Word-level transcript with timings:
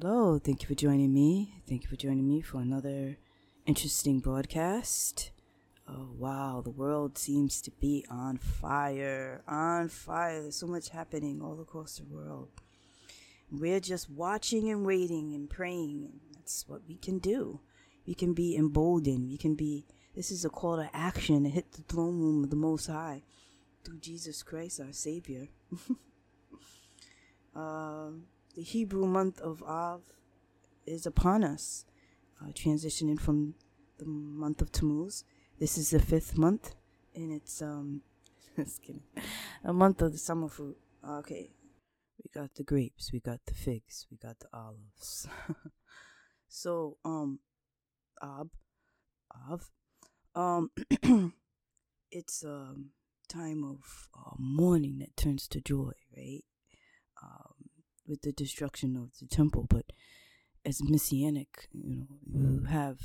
Hello, 0.00 0.40
thank 0.40 0.60
you 0.60 0.66
for 0.66 0.74
joining 0.74 1.14
me. 1.14 1.62
Thank 1.68 1.84
you 1.84 1.88
for 1.88 1.94
joining 1.94 2.26
me 2.26 2.40
for 2.40 2.58
another 2.58 3.16
interesting 3.64 4.18
broadcast. 4.18 5.30
Oh, 5.88 6.08
wow, 6.18 6.60
the 6.64 6.70
world 6.70 7.16
seems 7.16 7.62
to 7.62 7.70
be 7.70 8.04
on 8.10 8.38
fire. 8.38 9.44
On 9.46 9.88
fire. 9.88 10.42
There's 10.42 10.56
so 10.56 10.66
much 10.66 10.88
happening 10.88 11.40
all 11.40 11.60
across 11.60 11.98
the 11.98 12.12
world. 12.12 12.48
We're 13.52 13.78
just 13.78 14.10
watching 14.10 14.68
and 14.68 14.84
waiting 14.84 15.32
and 15.32 15.48
praying. 15.48 16.18
That's 16.34 16.68
what 16.68 16.82
we 16.88 16.96
can 16.96 17.20
do. 17.20 17.60
We 18.04 18.14
can 18.14 18.34
be 18.34 18.56
emboldened. 18.56 19.28
We 19.28 19.38
can 19.38 19.54
be, 19.54 19.86
this 20.16 20.32
is 20.32 20.44
a 20.44 20.50
call 20.50 20.76
to 20.76 20.90
action 20.92 21.44
to 21.44 21.48
hit 21.48 21.70
the 21.70 21.82
throne 21.82 22.18
room 22.18 22.42
of 22.42 22.50
the 22.50 22.56
Most 22.56 22.88
High 22.88 23.22
through 23.84 24.00
Jesus 24.00 24.42
Christ, 24.42 24.80
our 24.80 24.92
Savior. 24.92 25.46
uh, 27.54 28.08
the 28.54 28.62
Hebrew 28.62 29.06
month 29.06 29.40
of 29.40 29.62
Av 29.62 30.02
is 30.86 31.06
upon 31.06 31.42
us, 31.42 31.84
uh, 32.40 32.50
transitioning 32.52 33.20
from 33.20 33.54
the 33.98 34.06
month 34.06 34.62
of 34.62 34.70
Tammuz. 34.70 35.24
This 35.58 35.76
is 35.76 35.90
the 35.90 35.98
fifth 36.00 36.36
month, 36.36 36.74
and 37.14 37.32
it's 37.32 37.60
um, 37.62 38.02
just 38.56 38.82
kidding, 38.82 39.02
a 39.64 39.72
month 39.72 40.02
of 40.02 40.12
the 40.12 40.18
summer 40.18 40.48
fruit. 40.48 40.76
Okay, 41.06 41.50
we 42.22 42.30
got 42.32 42.54
the 42.54 42.62
grapes, 42.62 43.12
we 43.12 43.20
got 43.20 43.40
the 43.46 43.54
figs, 43.54 44.06
we 44.10 44.16
got 44.16 44.38
the 44.38 44.48
olives. 44.52 45.26
so 46.48 46.96
um, 47.04 47.40
Ab, 48.22 48.50
Av, 49.50 49.70
um, 50.34 50.70
it's 52.10 52.44
um 52.44 52.90
time 53.28 53.64
of 53.64 54.08
uh, 54.14 54.34
mourning 54.38 54.98
that 54.98 55.16
turns 55.16 55.48
to 55.48 55.60
joy, 55.60 55.92
right? 56.16 56.44
Um, 57.22 57.53
with 58.06 58.22
the 58.22 58.32
destruction 58.32 58.96
of 58.96 59.18
the 59.18 59.26
temple, 59.26 59.66
but 59.68 59.86
as 60.64 60.82
messianic, 60.82 61.68
you 61.72 61.96
know, 61.96 62.18
you 62.26 62.64
have 62.64 62.98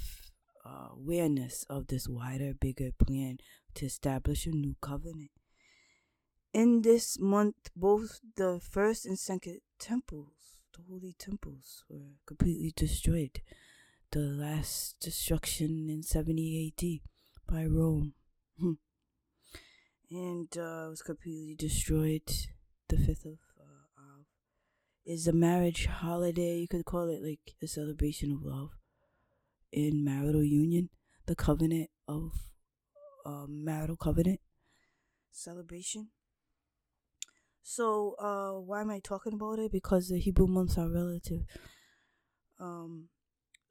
uh, 0.65 0.89
awareness 0.93 1.65
of 1.69 1.87
this 1.87 2.07
wider, 2.07 2.53
bigger 2.53 2.91
plan 2.91 3.37
to 3.75 3.85
establish 3.85 4.45
a 4.45 4.51
new 4.51 4.75
covenant. 4.81 5.31
In 6.53 6.81
this 6.81 7.19
month, 7.19 7.69
both 7.75 8.19
the 8.35 8.59
first 8.59 9.05
and 9.05 9.19
second 9.19 9.59
temples, 9.77 10.61
the 10.75 10.83
holy 10.89 11.15
temples, 11.17 11.83
were 11.89 12.15
completely 12.25 12.73
destroyed. 12.75 13.41
The 14.11 14.21
last 14.21 14.99
destruction 14.99 15.87
in 15.89 16.01
70 16.01 16.73
AD 16.77 17.53
by 17.53 17.65
Rome. 17.65 18.13
Hmm 18.59 18.73
and 20.11 20.57
uh, 20.57 20.87
was 20.89 21.01
completely 21.01 21.55
destroyed. 21.55 22.27
The 22.87 22.97
fifth 22.97 23.25
of 23.25 23.33
Av 23.33 23.48
is 25.09 25.27
a 25.27 25.33
marriage 25.33 25.87
holiday. 25.87 26.57
You 26.59 26.67
could 26.67 26.85
call 26.85 27.09
it 27.09 27.23
like 27.23 27.39
a 27.63 27.67
celebration 27.67 28.31
of 28.31 28.43
love 28.43 28.69
in 29.71 30.03
marital 30.03 30.43
union, 30.43 30.89
the 31.25 31.35
covenant 31.35 31.89
of 32.07 32.31
uh, 33.25 33.45
marital 33.47 33.97
covenant 33.97 34.39
celebration. 35.31 36.09
So, 37.63 38.15
uh, 38.19 38.59
why 38.59 38.81
am 38.81 38.91
I 38.91 38.99
talking 38.99 39.33
about 39.33 39.57
it? 39.57 39.71
Because 39.71 40.09
the 40.09 40.19
Hebrew 40.19 40.47
months 40.47 40.77
are 40.77 40.89
relative. 40.89 41.41
Um, 42.59 43.09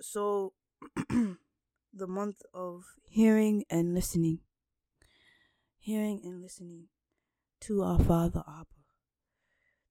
so 0.01 0.55
the 1.09 2.07
month 2.07 2.43
of 2.53 2.83
hearing 3.05 3.65
and 3.71 3.95
listening 3.95 4.41
hearing 5.79 6.21
and 6.25 6.43
listening 6.43 6.89
to 7.61 7.83
our 7.83 7.99
Father 7.99 8.43
Abba, 8.47 8.67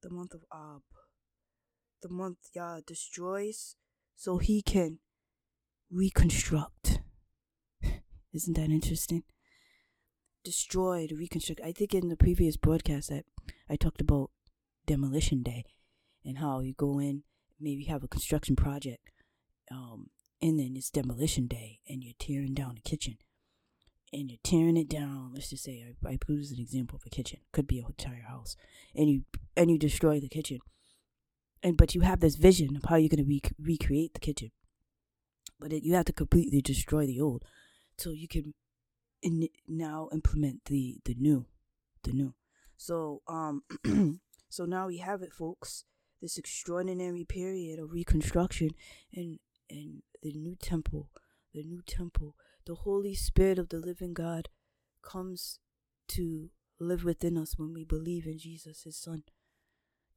the 0.01 0.09
month 0.09 0.33
of 0.33 0.41
Ab, 0.53 0.81
the 2.01 2.09
month 2.09 2.37
Yah 2.53 2.79
destroys 2.85 3.75
so 4.15 4.37
he 4.37 4.61
can 4.61 4.99
reconstruct. 5.91 7.01
Isn't 8.33 8.55
that 8.55 8.69
interesting? 8.69 9.23
Destroy 10.43 11.07
reconstruct. 11.11 11.61
I 11.63 11.71
think 11.71 11.93
in 11.93 12.09
the 12.09 12.15
previous 12.15 12.57
broadcast 12.57 13.09
that 13.09 13.25
I 13.69 13.75
talked 13.75 14.01
about 14.01 14.31
demolition 14.85 15.43
day 15.43 15.65
and 16.23 16.37
how 16.37 16.61
you 16.61 16.73
go 16.73 16.99
in, 16.99 17.23
maybe 17.59 17.85
have 17.85 18.03
a 18.03 18.07
construction 18.07 18.55
project, 18.55 19.09
um, 19.71 20.09
and 20.41 20.59
then 20.59 20.73
it's 20.75 20.89
demolition 20.89 21.47
day 21.47 21.79
and 21.89 22.03
you're 22.03 22.13
tearing 22.19 22.53
down 22.53 22.75
the 22.75 22.89
kitchen 22.89 23.17
and 24.13 24.29
you're 24.29 24.39
tearing 24.43 24.77
it 24.77 24.89
down. 24.89 25.31
Let's 25.33 25.49
just 25.49 25.63
say 25.63 25.83
I, 26.05 26.09
I 26.09 26.17
use 26.27 26.51
an 26.51 26.59
example 26.59 26.97
of 26.97 27.03
a 27.05 27.09
kitchen. 27.09 27.39
Could 27.51 27.67
be 27.67 27.79
a 27.79 27.85
entire 27.85 28.23
house, 28.27 28.55
and 28.95 29.09
you 29.09 29.21
and 29.55 29.69
you 29.69 29.77
destroy 29.77 30.19
the 30.19 30.29
kitchen. 30.29 30.59
And 31.63 31.77
but 31.77 31.95
you 31.95 32.01
have 32.01 32.19
this 32.19 32.35
vision 32.35 32.75
of 32.75 32.85
how 32.85 32.95
you're 32.95 33.09
going 33.09 33.23
to 33.23 33.29
re- 33.29 33.41
recreate 33.59 34.13
the 34.13 34.19
kitchen, 34.19 34.51
but 35.59 35.73
it, 35.73 35.83
you 35.83 35.95
have 35.95 36.05
to 36.05 36.13
completely 36.13 36.61
destroy 36.61 37.05
the 37.05 37.19
old, 37.19 37.43
so 37.97 38.11
you 38.11 38.27
can 38.27 38.53
in, 39.21 39.49
now 39.67 40.09
implement 40.13 40.65
the 40.65 40.99
the 41.05 41.15
new, 41.15 41.45
the 42.03 42.11
new. 42.11 42.33
So 42.77 43.21
um, 43.27 43.63
so 44.49 44.65
now 44.65 44.87
we 44.87 44.97
have 44.97 45.21
it, 45.21 45.33
folks. 45.33 45.83
This 46.21 46.37
extraordinary 46.37 47.23
period 47.23 47.79
of 47.79 47.91
reconstruction 47.91 48.71
and 49.13 49.39
and 49.69 50.03
the 50.21 50.33
new 50.33 50.55
temple, 50.55 51.09
the 51.53 51.63
new 51.63 51.81
temple 51.85 52.35
the 52.67 52.75
Holy 52.75 53.15
Spirit 53.15 53.57
of 53.57 53.69
the 53.69 53.79
living 53.79 54.13
God 54.13 54.49
comes 55.01 55.59
to 56.09 56.49
live 56.79 57.05
within 57.05 57.37
us 57.37 57.57
when 57.57 57.73
we 57.73 57.85
believe 57.85 58.27
in 58.27 58.37
Jesus, 58.37 58.83
His 58.83 58.97
Son, 58.97 59.23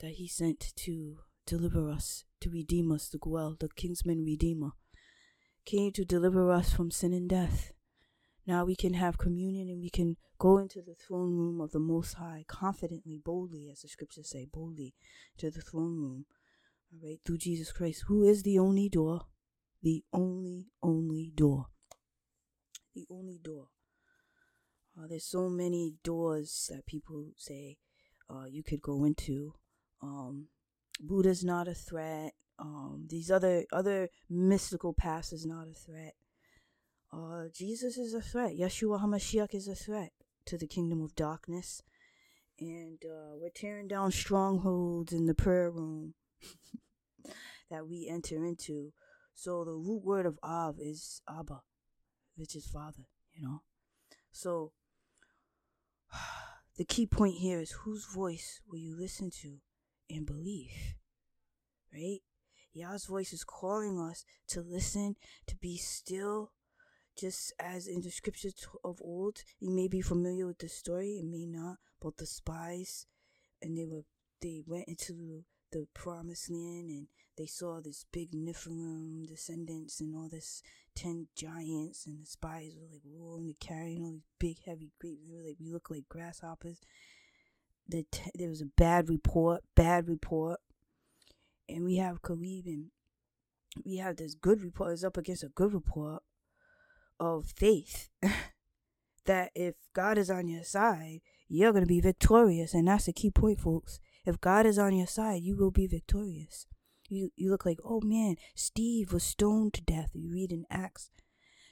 that 0.00 0.14
He 0.14 0.26
sent 0.26 0.72
to 0.74 1.20
deliver 1.56 1.90
us, 1.90 2.24
to 2.40 2.50
redeem 2.50 2.92
us, 2.92 3.08
the 3.08 3.18
Goel, 3.18 3.56
the 3.58 3.68
Kinsman 3.68 4.24
Redeemer, 4.24 4.70
came 5.64 5.92
to 5.92 6.04
deliver 6.04 6.50
us 6.50 6.72
from 6.72 6.90
sin 6.90 7.12
and 7.12 7.28
death. 7.28 7.72
Now 8.46 8.64
we 8.64 8.76
can 8.76 8.94
have 8.94 9.18
communion 9.18 9.68
and 9.68 9.80
we 9.80 9.90
can 9.90 10.16
go 10.38 10.58
into 10.58 10.80
the 10.80 10.94
throne 10.94 11.36
room 11.36 11.60
of 11.60 11.72
the 11.72 11.78
Most 11.78 12.14
High 12.14 12.44
confidently, 12.48 13.20
boldly, 13.22 13.68
as 13.70 13.82
the 13.82 13.88
scriptures 13.88 14.30
say, 14.30 14.46
boldly 14.52 14.94
to 15.38 15.50
the 15.50 15.60
throne 15.60 15.96
room. 15.96 16.26
All 16.92 17.08
right, 17.08 17.20
through 17.24 17.38
Jesus 17.38 17.72
Christ, 17.72 18.04
who 18.08 18.24
is 18.24 18.42
the 18.42 18.58
only 18.58 18.88
door, 18.88 19.26
the 19.82 20.02
only, 20.12 20.66
only 20.82 21.32
door 21.34 21.66
the 22.94 23.06
only 23.10 23.38
door. 23.42 23.68
Uh, 24.98 25.06
there's 25.08 25.24
so 25.24 25.48
many 25.48 25.94
doors 26.02 26.70
that 26.70 26.86
people 26.86 27.30
say 27.36 27.78
uh, 28.28 28.44
you 28.44 28.62
could 28.62 28.82
go 28.82 29.04
into. 29.04 29.54
Um, 30.02 30.48
Buddha's 31.00 31.44
not 31.44 31.68
a 31.68 31.74
threat. 31.74 32.32
Um, 32.58 33.06
these 33.08 33.30
other 33.30 33.64
other 33.72 34.08
mystical 34.28 34.92
paths 34.92 35.32
is 35.32 35.46
not 35.46 35.66
a 35.68 35.72
threat. 35.72 36.14
Uh, 37.12 37.44
Jesus 37.52 37.96
is 37.96 38.14
a 38.14 38.20
threat. 38.20 38.52
Yeshua 38.52 39.02
Hamashiach 39.02 39.54
is 39.54 39.66
a 39.66 39.74
threat 39.74 40.12
to 40.46 40.58
the 40.58 40.66
kingdom 40.66 41.02
of 41.02 41.16
darkness, 41.16 41.82
and 42.58 42.98
uh, 43.04 43.36
we're 43.36 43.50
tearing 43.54 43.88
down 43.88 44.12
strongholds 44.12 45.12
in 45.12 45.26
the 45.26 45.34
prayer 45.34 45.70
room 45.70 46.14
that 47.70 47.88
we 47.88 48.08
enter 48.08 48.44
into. 48.44 48.92
So 49.34 49.64
the 49.64 49.72
root 49.72 50.04
word 50.04 50.26
of 50.26 50.38
Av 50.42 50.76
is 50.78 51.22
Abba 51.28 51.62
which 52.40 52.56
is 52.56 52.66
Father, 52.66 53.06
you 53.34 53.42
know? 53.42 53.62
So, 54.32 54.72
the 56.78 56.86
key 56.86 57.06
point 57.06 57.34
here 57.34 57.60
is 57.60 57.72
whose 57.84 58.06
voice 58.06 58.62
will 58.66 58.78
you 58.78 58.96
listen 58.98 59.30
to 59.42 59.58
and 60.10 60.26
belief, 60.26 60.94
Right? 61.92 62.20
Yah's 62.72 63.06
voice 63.06 63.32
is 63.32 63.42
calling 63.44 63.98
us 63.98 64.24
to 64.48 64.60
listen, 64.60 65.16
to 65.46 65.56
be 65.56 65.76
still, 65.76 66.52
just 67.18 67.52
as 67.58 67.88
in 67.88 68.00
the 68.02 68.10
scriptures 68.10 68.54
of 68.84 69.00
old. 69.02 69.42
You 69.58 69.70
may 69.70 69.88
be 69.88 70.00
familiar 70.00 70.46
with 70.46 70.58
the 70.58 70.68
story, 70.68 71.20
you 71.20 71.24
may 71.24 71.46
not, 71.46 71.78
but 72.00 72.16
the 72.16 72.26
spies, 72.26 73.06
and 73.60 73.76
they 73.76 73.86
were 73.86 74.04
they 74.40 74.62
went 74.66 74.88
into 74.88 75.44
the 75.72 75.86
promised 75.94 76.50
land 76.50 76.88
and 76.90 77.06
they 77.36 77.46
saw 77.46 77.80
this 77.80 78.04
big 78.12 78.32
Nephilim 78.32 79.26
descendants 79.28 80.00
and 80.00 80.14
all 80.14 80.28
this 80.30 80.62
ten 80.94 81.28
giants, 81.36 82.06
and 82.06 82.20
the 82.20 82.26
spies 82.26 82.76
were 82.78 82.88
like, 82.90 83.02
whoa, 83.04 83.36
and 83.36 83.48
they're 83.48 83.54
carrying 83.68 84.04
all 84.04 84.12
these 84.12 84.28
big, 84.38 84.58
heavy 84.64 84.92
grapes. 85.00 85.22
They 85.26 85.34
were 85.34 85.46
like, 85.46 85.56
we 85.60 85.70
look 85.70 85.90
like 85.90 86.08
grasshoppers. 86.08 86.80
The 87.90 88.06
t- 88.10 88.30
there 88.34 88.48
was 88.48 88.60
a 88.60 88.70
bad 88.76 89.08
report, 89.08 89.62
bad 89.74 90.08
report, 90.08 90.60
and 91.68 91.84
we 91.84 91.96
have 91.96 92.22
Caleb 92.22 92.66
and 92.66 92.86
we 93.84 93.96
have 93.96 94.16
this 94.16 94.34
good 94.34 94.62
report. 94.62 94.92
It's 94.92 95.04
up 95.04 95.16
against 95.16 95.42
a 95.42 95.48
good 95.48 95.72
report 95.74 96.22
of 97.18 97.46
faith 97.56 98.08
that 99.26 99.50
if 99.54 99.74
God 99.92 100.18
is 100.18 100.30
on 100.30 100.46
your 100.48 100.62
side, 100.62 101.20
you're 101.48 101.72
going 101.72 101.84
to 101.84 101.88
be 101.88 102.00
victorious. 102.00 102.74
And 102.74 102.86
that's 102.86 103.06
the 103.06 103.12
key 103.12 103.30
point, 103.30 103.60
folks. 103.60 103.98
If 104.24 104.40
God 104.40 104.66
is 104.66 104.78
on 104.78 104.96
your 104.96 105.06
side, 105.06 105.42
you 105.42 105.56
will 105.56 105.72
be 105.72 105.86
victorious. 105.86 106.66
You 107.08 107.30
you 107.34 107.50
look 107.50 107.66
like, 107.66 107.78
oh 107.84 108.00
man, 108.00 108.36
Steve 108.54 109.12
was 109.12 109.24
stoned 109.24 109.74
to 109.74 109.82
death. 109.82 110.10
You 110.14 110.30
read 110.30 110.52
in 110.52 110.64
Acts. 110.70 111.10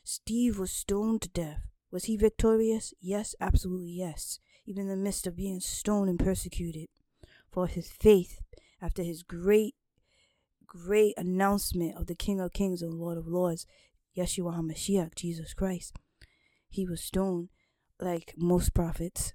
Steve 0.02 0.58
was 0.58 0.72
stoned 0.72 1.22
to 1.22 1.28
death. 1.28 1.60
Was 1.92 2.04
he 2.04 2.16
victorious? 2.16 2.92
Yes, 3.00 3.34
absolutely 3.40 3.92
yes. 3.92 4.40
Even 4.68 4.82
in 4.82 4.88
the 4.88 4.96
midst 4.96 5.26
of 5.26 5.34
being 5.34 5.60
stoned 5.60 6.10
and 6.10 6.18
persecuted 6.18 6.88
for 7.50 7.66
his 7.66 7.88
faith 7.88 8.42
after 8.82 9.02
his 9.02 9.22
great 9.22 9.74
great 10.66 11.14
announcement 11.16 11.96
of 11.96 12.06
the 12.06 12.14
King 12.14 12.38
of 12.38 12.52
Kings 12.52 12.82
and 12.82 12.92
Lord 12.92 13.16
of 13.16 13.26
Lords, 13.26 13.64
Yeshua 14.14 14.54
HaMashiach, 14.54 15.14
Jesus 15.14 15.54
Christ. 15.54 15.96
He 16.68 16.84
was 16.84 17.02
stoned 17.02 17.48
like 17.98 18.34
most 18.36 18.74
prophets. 18.74 19.32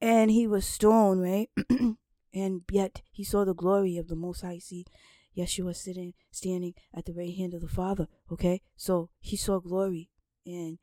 And 0.00 0.30
he 0.30 0.46
was 0.46 0.64
stoned, 0.64 1.20
right? 1.20 1.50
and 2.34 2.62
yet 2.70 3.02
he 3.12 3.22
saw 3.22 3.44
the 3.44 3.54
glory 3.54 3.98
of 3.98 4.08
the 4.08 4.16
Most 4.16 4.40
High. 4.40 4.56
See, 4.56 4.86
Yeshua 5.36 5.76
sitting, 5.76 6.14
standing 6.30 6.72
at 6.94 7.04
the 7.04 7.12
right 7.12 7.36
hand 7.36 7.52
of 7.52 7.60
the 7.60 7.68
Father. 7.68 8.08
Okay, 8.32 8.62
so 8.74 9.10
he 9.20 9.36
saw 9.36 9.60
glory, 9.60 10.08
and 10.46 10.78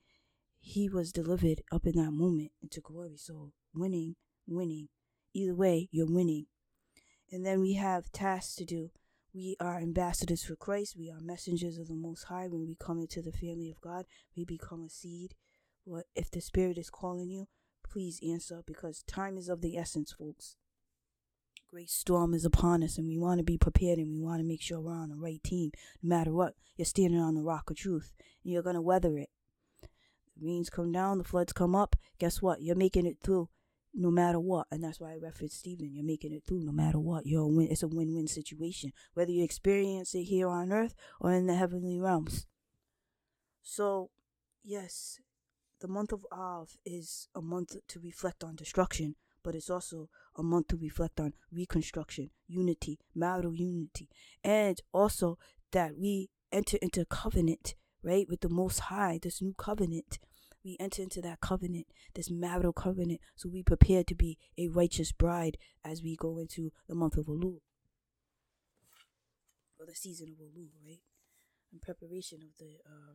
he 0.60 0.88
was 0.88 1.12
delivered 1.12 1.64
up 1.72 1.88
in 1.88 1.96
that 1.96 2.12
moment 2.12 2.52
into 2.62 2.82
glory. 2.82 3.18
So 3.18 3.54
winning, 3.78 4.16
winning. 4.48 4.90
Either 5.34 5.56
way, 5.56 5.90
you're 5.92 6.12
winning. 6.12 6.48
And 7.32 7.46
then 7.46 7.62
we 7.62 7.74
have 7.74 8.12
tasks 8.12 8.56
to 8.56 8.66
do. 8.66 8.92
We 9.34 9.56
are 9.60 9.78
ambassadors 9.78 10.44
for 10.44 10.56
Christ. 10.56 10.96
We 10.98 11.12
are 11.12 11.20
messengers 11.20 11.78
of 11.78 11.88
the 11.88 11.96
Most 11.96 12.24
High. 12.24 12.48
When 12.48 12.66
we 12.66 12.76
come 12.76 13.00
into 13.00 13.22
the 13.22 13.32
family 13.32 13.70
of 13.70 13.82
God, 13.82 14.06
we 14.36 14.46
become 14.46 14.84
a 14.84 14.90
seed. 14.90 15.36
What 15.84 16.06
if 16.16 16.32
the 16.32 16.42
Spirit 16.42 16.78
is 16.78 16.90
calling 16.90 17.30
you? 17.30 17.48
Please 17.88 18.20
answer 18.28 18.64
because 18.66 19.04
time 19.04 19.38
is 19.38 19.48
of 19.50 19.62
the 19.62 19.78
essence, 19.78 20.12
folks. 20.12 20.56
Great 21.70 21.90
storm 21.90 22.34
is 22.34 22.46
upon 22.46 22.82
us, 22.82 22.98
and 22.98 23.08
we 23.08 23.18
want 23.18 23.40
to 23.40 23.44
be 23.44 23.58
prepared 23.58 24.00
and 24.00 24.10
we 24.10 24.22
want 24.22 24.40
to 24.40 24.48
make 24.48 24.62
sure 24.62 24.80
we're 24.80 24.94
on 24.94 25.10
the 25.10 25.16
right 25.16 25.44
team. 25.44 25.72
No 26.02 26.16
matter 26.18 26.34
what, 26.34 26.56
you're 26.78 26.86
standing 26.86 27.20
on 27.20 27.36
the 27.36 27.44
rock 27.44 27.70
of 27.70 27.76
truth 27.76 28.14
and 28.44 28.54
you're 28.54 28.64
going 28.64 28.76
to 28.76 28.82
weather 28.82 29.18
it. 29.18 29.30
The 29.82 30.46
rains 30.46 30.70
come 30.70 30.92
down, 30.92 31.18
the 31.18 31.24
floods 31.24 31.54
come 31.54 31.76
up. 31.76 31.96
Guess 32.20 32.42
what? 32.42 32.62
You're 32.62 32.76
making 32.76 33.06
it 33.06 33.18
through 33.22 33.50
no 33.98 34.12
matter 34.12 34.40
what. 34.40 34.68
And 34.72 34.84
that's 34.84 35.00
why 35.00 35.14
I 35.14 35.18
referenced 35.18 35.60
Stephen. 35.60 35.92
You're 35.92 36.06
making 36.06 36.32
it 36.32 36.44
through 36.46 36.64
no 36.64 36.72
matter 36.72 37.00
what. 37.00 37.26
You're 37.26 37.42
a 37.42 37.48
win. 37.48 37.68
It's 37.70 37.84
a 37.84 37.88
win-win 37.88 38.28
situation, 38.28 38.94
whether 39.16 39.32
you 39.32 39.44
experience 39.44 40.14
it 40.14 40.24
here 40.24 40.48
on 40.48 40.72
earth 40.72 40.94
or 41.20 41.34
in 41.34 41.48
the 41.48 41.56
heavenly 41.56 42.00
realms. 42.00 42.46
So, 43.62 44.12
yes, 44.64 45.20
the 45.82 45.88
month 45.88 46.14
of 46.14 46.26
Av 46.32 46.78
is 46.86 47.28
a 47.36 47.42
month 47.42 47.76
to 47.88 48.00
reflect 48.00 48.44
on 48.44 48.56
destruction, 48.56 49.16
but 49.44 49.56
it's 49.56 49.70
also 49.70 50.10
a 50.36 50.44
month 50.44 50.68
to 50.68 50.78
reflect 50.78 51.20
on 51.20 51.34
reconstruction, 51.52 52.30
unity, 52.48 53.00
marital 53.16 53.56
unity, 53.56 54.10
and 54.44 54.80
also 54.94 55.38
that 55.72 55.98
we 55.98 56.30
enter 56.52 56.78
into 56.82 57.04
covenant, 57.06 57.76
right, 58.04 58.28
with 58.30 58.42
the 58.42 58.50
Most 58.50 58.80
High, 58.80 59.20
this 59.22 59.42
new 59.42 59.54
covenant 59.58 60.20
we 60.68 60.76
enter 60.82 61.02
into 61.02 61.22
that 61.22 61.40
covenant, 61.40 61.88
this 62.14 62.30
marital 62.30 62.74
covenant, 62.74 63.22
so 63.38 63.48
we 63.48 63.64
prepare 63.64 64.04
to 64.04 64.14
be 64.14 64.38
a 64.58 64.68
righteous 64.68 65.14
bride 65.14 65.58
as 65.84 66.04
we 66.04 66.18
go 66.18 66.38
into 66.38 66.72
the 66.90 66.96
month 66.96 67.16
of 67.16 67.28
Elul. 67.28 67.62
Or 69.80 69.86
the 69.86 69.96
season 69.96 70.28
of 70.28 70.36
Elul, 70.36 70.68
right? 70.86 71.00
In 71.72 71.80
preparation 71.80 72.40
of 72.44 72.50
the 72.60 72.80
uh, 72.86 73.14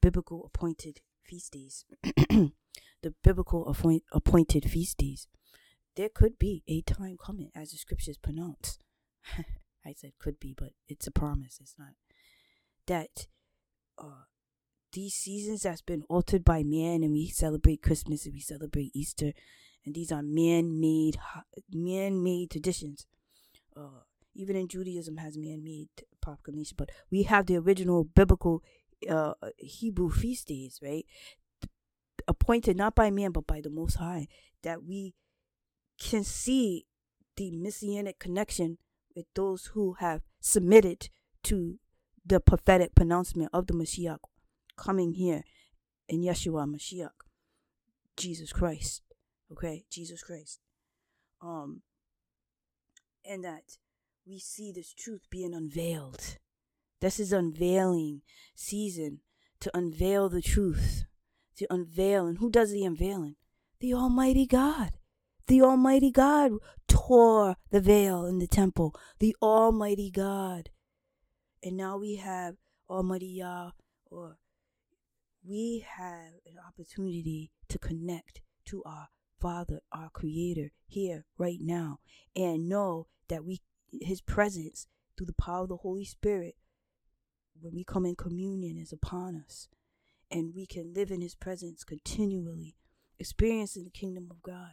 biblical 0.00 0.46
appointed 0.46 1.00
feast 1.22 1.52
days. 1.52 1.84
the 2.02 3.14
biblical 3.22 3.68
appoint, 3.68 4.02
appointed 4.10 4.70
feast 4.70 4.96
days. 4.96 5.28
There 5.96 6.08
could 6.08 6.38
be 6.38 6.62
a 6.66 6.80
time 6.80 7.18
coming, 7.22 7.50
as 7.54 7.72
the 7.72 7.76
scriptures 7.76 8.16
pronounce. 8.16 8.78
I 9.84 9.92
said 9.94 10.12
could 10.18 10.40
be, 10.40 10.54
but 10.56 10.70
it's 10.88 11.06
a 11.06 11.10
promise. 11.12 11.58
It's 11.60 11.74
not. 11.78 11.92
That 12.86 13.26
uh, 13.98 14.24
these 14.96 15.14
seasons 15.14 15.62
that's 15.62 15.82
been 15.82 16.02
altered 16.08 16.42
by 16.42 16.62
man 16.62 17.02
and 17.02 17.12
we 17.12 17.28
celebrate 17.28 17.82
christmas 17.82 18.24
and 18.24 18.34
we 18.34 18.40
celebrate 18.40 18.90
easter. 18.94 19.32
And 19.84 19.94
these 19.94 20.10
are 20.10 20.22
man-made 20.22 21.18
man-made 21.72 22.50
traditions. 22.50 23.06
Uh, 23.76 24.00
even 24.34 24.56
in 24.56 24.68
judaism 24.68 25.18
has 25.18 25.36
man-made 25.36 25.90
proclamation 26.22 26.74
but 26.78 26.90
we 27.10 27.24
have 27.24 27.46
the 27.46 27.56
original 27.56 28.04
biblical 28.04 28.62
uh, 29.08 29.34
hebrew 29.58 30.10
feast 30.10 30.48
days 30.48 30.80
right? 30.82 31.04
Appointed 32.26 32.76
not 32.76 32.94
by 32.94 33.10
man 33.10 33.32
but 33.32 33.46
by 33.46 33.60
the 33.60 33.70
most 33.70 33.96
high 33.96 34.26
that 34.62 34.82
we 34.82 35.14
can 36.00 36.24
see 36.24 36.86
the 37.36 37.50
messianic 37.50 38.18
connection 38.18 38.78
with 39.14 39.26
those 39.34 39.66
who 39.74 39.94
have 40.00 40.22
submitted 40.40 41.10
to 41.42 41.78
the 42.24 42.40
prophetic 42.40 42.94
pronouncement 42.94 43.50
of 43.52 43.66
the 43.66 43.74
Mashiach 43.74 44.18
coming 44.76 45.12
here 45.12 45.44
in 46.08 46.20
Yeshua 46.22 46.66
Mashiach, 46.66 47.10
Jesus 48.16 48.52
Christ. 48.52 49.02
Okay, 49.52 49.84
Jesus 49.90 50.22
Christ. 50.22 50.60
Um, 51.40 51.82
and 53.24 53.44
that 53.44 53.78
we 54.26 54.38
see 54.38 54.72
this 54.72 54.92
truth 54.92 55.22
being 55.30 55.54
unveiled. 55.54 56.38
This 57.00 57.20
is 57.20 57.32
unveiling 57.32 58.22
season 58.54 59.20
to 59.60 59.76
unveil 59.76 60.28
the 60.28 60.42
truth, 60.42 61.04
to 61.56 61.66
unveil. 61.72 62.26
And 62.26 62.38
who 62.38 62.50
does 62.50 62.72
the 62.72 62.84
unveiling? 62.84 63.36
The 63.80 63.94
Almighty 63.94 64.46
God. 64.46 64.92
The 65.46 65.62
Almighty 65.62 66.10
God 66.10 66.52
tore 66.88 67.56
the 67.70 67.80
veil 67.80 68.24
in 68.26 68.38
the 68.38 68.48
temple. 68.48 68.94
The 69.20 69.36
Almighty 69.40 70.10
God. 70.10 70.70
And 71.62 71.76
now 71.76 71.96
we 71.98 72.16
have 72.16 72.56
Almighty 72.88 73.26
Yah 73.26 73.70
or 74.10 74.38
we 75.46 75.86
have 75.96 76.32
an 76.46 76.56
opportunity 76.66 77.50
to 77.68 77.78
connect 77.78 78.40
to 78.66 78.82
our 78.84 79.08
Father, 79.40 79.80
our 79.92 80.10
Creator, 80.10 80.72
here, 80.86 81.26
right 81.38 81.58
now, 81.60 82.00
and 82.34 82.68
know 82.68 83.06
that 83.28 83.44
we, 83.44 83.60
His 84.00 84.20
presence 84.20 84.86
through 85.16 85.26
the 85.26 85.32
power 85.34 85.62
of 85.62 85.68
the 85.68 85.76
Holy 85.76 86.04
Spirit, 86.04 86.56
when 87.60 87.74
we 87.74 87.84
come 87.84 88.04
in 88.04 88.16
communion, 88.16 88.76
is 88.78 88.92
upon 88.92 89.42
us, 89.44 89.68
and 90.30 90.54
we 90.54 90.66
can 90.66 90.92
live 90.94 91.10
in 91.10 91.20
His 91.20 91.34
presence 91.34 91.84
continually, 91.84 92.76
experiencing 93.18 93.84
the 93.84 93.90
kingdom 93.90 94.28
of 94.30 94.42
God. 94.42 94.72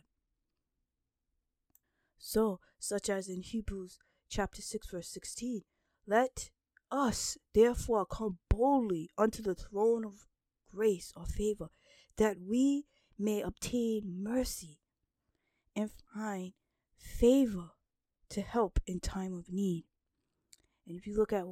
So, 2.18 2.62
such 2.80 3.10
as 3.10 3.28
in 3.28 3.42
Hebrews 3.42 4.00
chapter 4.30 4.62
6, 4.62 4.88
verse 4.90 5.10
16, 5.10 5.62
let 6.08 6.50
us 6.90 7.38
therefore 7.54 8.06
come 8.06 8.38
boldly 8.50 9.10
unto 9.18 9.42
the 9.42 9.56
throne 9.56 10.06
of 10.06 10.28
grace 10.74 11.12
or 11.16 11.26
favor, 11.26 11.70
that 12.18 12.38
we 12.40 12.86
may 13.18 13.42
obtain 13.42 14.24
mercy 14.24 14.80
and 15.76 15.90
find 16.14 16.54
favor 16.98 17.72
to 18.30 18.42
help 18.42 18.80
in 18.86 19.00
time 19.00 19.34
of 19.34 19.52
need. 19.52 19.86
And 20.88 20.98
if 20.98 21.08
you 21.08 21.16
look 21.16 21.34
at 21.34 21.46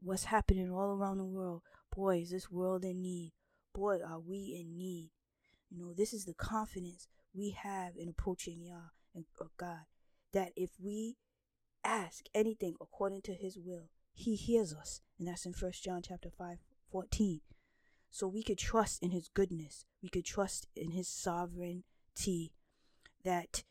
what's 0.00 0.24
happening 0.24 0.70
all 0.70 0.90
around 0.90 1.18
the 1.18 1.24
world, 1.24 1.62
boy, 1.94 2.18
is 2.18 2.30
this 2.30 2.50
world 2.50 2.84
in 2.84 3.02
need. 3.02 3.32
Boy, 3.74 3.98
are 4.06 4.20
we 4.20 4.56
in 4.58 4.76
need. 4.76 5.10
You 5.70 5.78
know, 5.78 5.92
this 5.92 6.12
is 6.12 6.24
the 6.24 6.34
confidence 6.34 7.06
we 7.34 7.50
have 7.50 7.92
in 7.96 8.08
approaching 8.08 8.62
Yah 8.62 8.90
and 9.14 9.24
uh, 9.40 9.44
God. 9.56 9.86
That 10.32 10.52
if 10.56 10.70
we 10.82 11.16
ask 11.84 12.24
anything 12.34 12.74
according 12.80 13.22
to 13.22 13.34
his 13.34 13.58
will, 13.58 13.90
he 14.12 14.34
hears 14.34 14.72
us. 14.72 15.00
And 15.18 15.28
that's 15.28 15.46
in 15.46 15.52
First 15.52 15.84
John 15.84 16.02
chapter 16.02 16.30
5, 16.30 16.58
14. 16.90 17.40
So 18.10 18.26
we 18.26 18.42
could 18.42 18.58
trust 18.58 19.02
in 19.02 19.10
his 19.10 19.28
goodness. 19.28 19.84
We 20.02 20.08
could 20.08 20.24
trust 20.24 20.66
in 20.74 20.92
his 20.92 21.08
sovereignty 21.08 22.52
that 23.24 23.64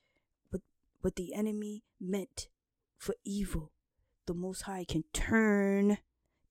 what, 0.50 0.62
what 1.01 1.15
the 1.15 1.34
enemy 1.34 1.84
meant 2.00 2.48
for 2.98 3.15
evil, 3.24 3.72
the 4.25 4.34
Most 4.34 4.63
High 4.63 4.86
can 4.88 5.03
turn 5.13 5.98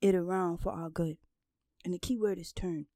it 0.01 0.15
around 0.15 0.59
for 0.59 0.73
our 0.73 0.91
good. 0.91 1.19
And 1.85 1.95
the 1.95 1.99
key 1.99 2.17
word 2.17 2.39
is 2.39 2.53
turn. 2.53 2.87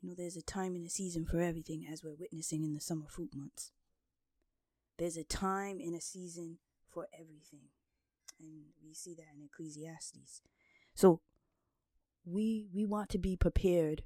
You 0.00 0.08
know, 0.08 0.14
there's 0.16 0.36
a 0.36 0.42
time 0.42 0.74
and 0.74 0.86
a 0.86 0.90
season 0.90 1.26
for 1.26 1.40
everything 1.40 1.86
as 1.90 2.04
we're 2.04 2.14
witnessing 2.14 2.62
in 2.62 2.74
the 2.74 2.80
summer 2.80 3.06
fruit 3.08 3.34
months. 3.34 3.72
There's 4.96 5.16
a 5.16 5.24
time 5.24 5.78
and 5.80 5.94
a 5.94 6.00
season 6.00 6.58
for 6.88 7.08
everything. 7.12 7.68
And 8.40 8.66
we 8.84 8.94
see 8.94 9.14
that 9.14 9.34
in 9.36 9.44
Ecclesiastes. 9.44 10.42
So 10.94 11.20
we 12.30 12.66
we 12.72 12.84
want 12.84 13.08
to 13.10 13.18
be 13.18 13.36
prepared 13.36 14.02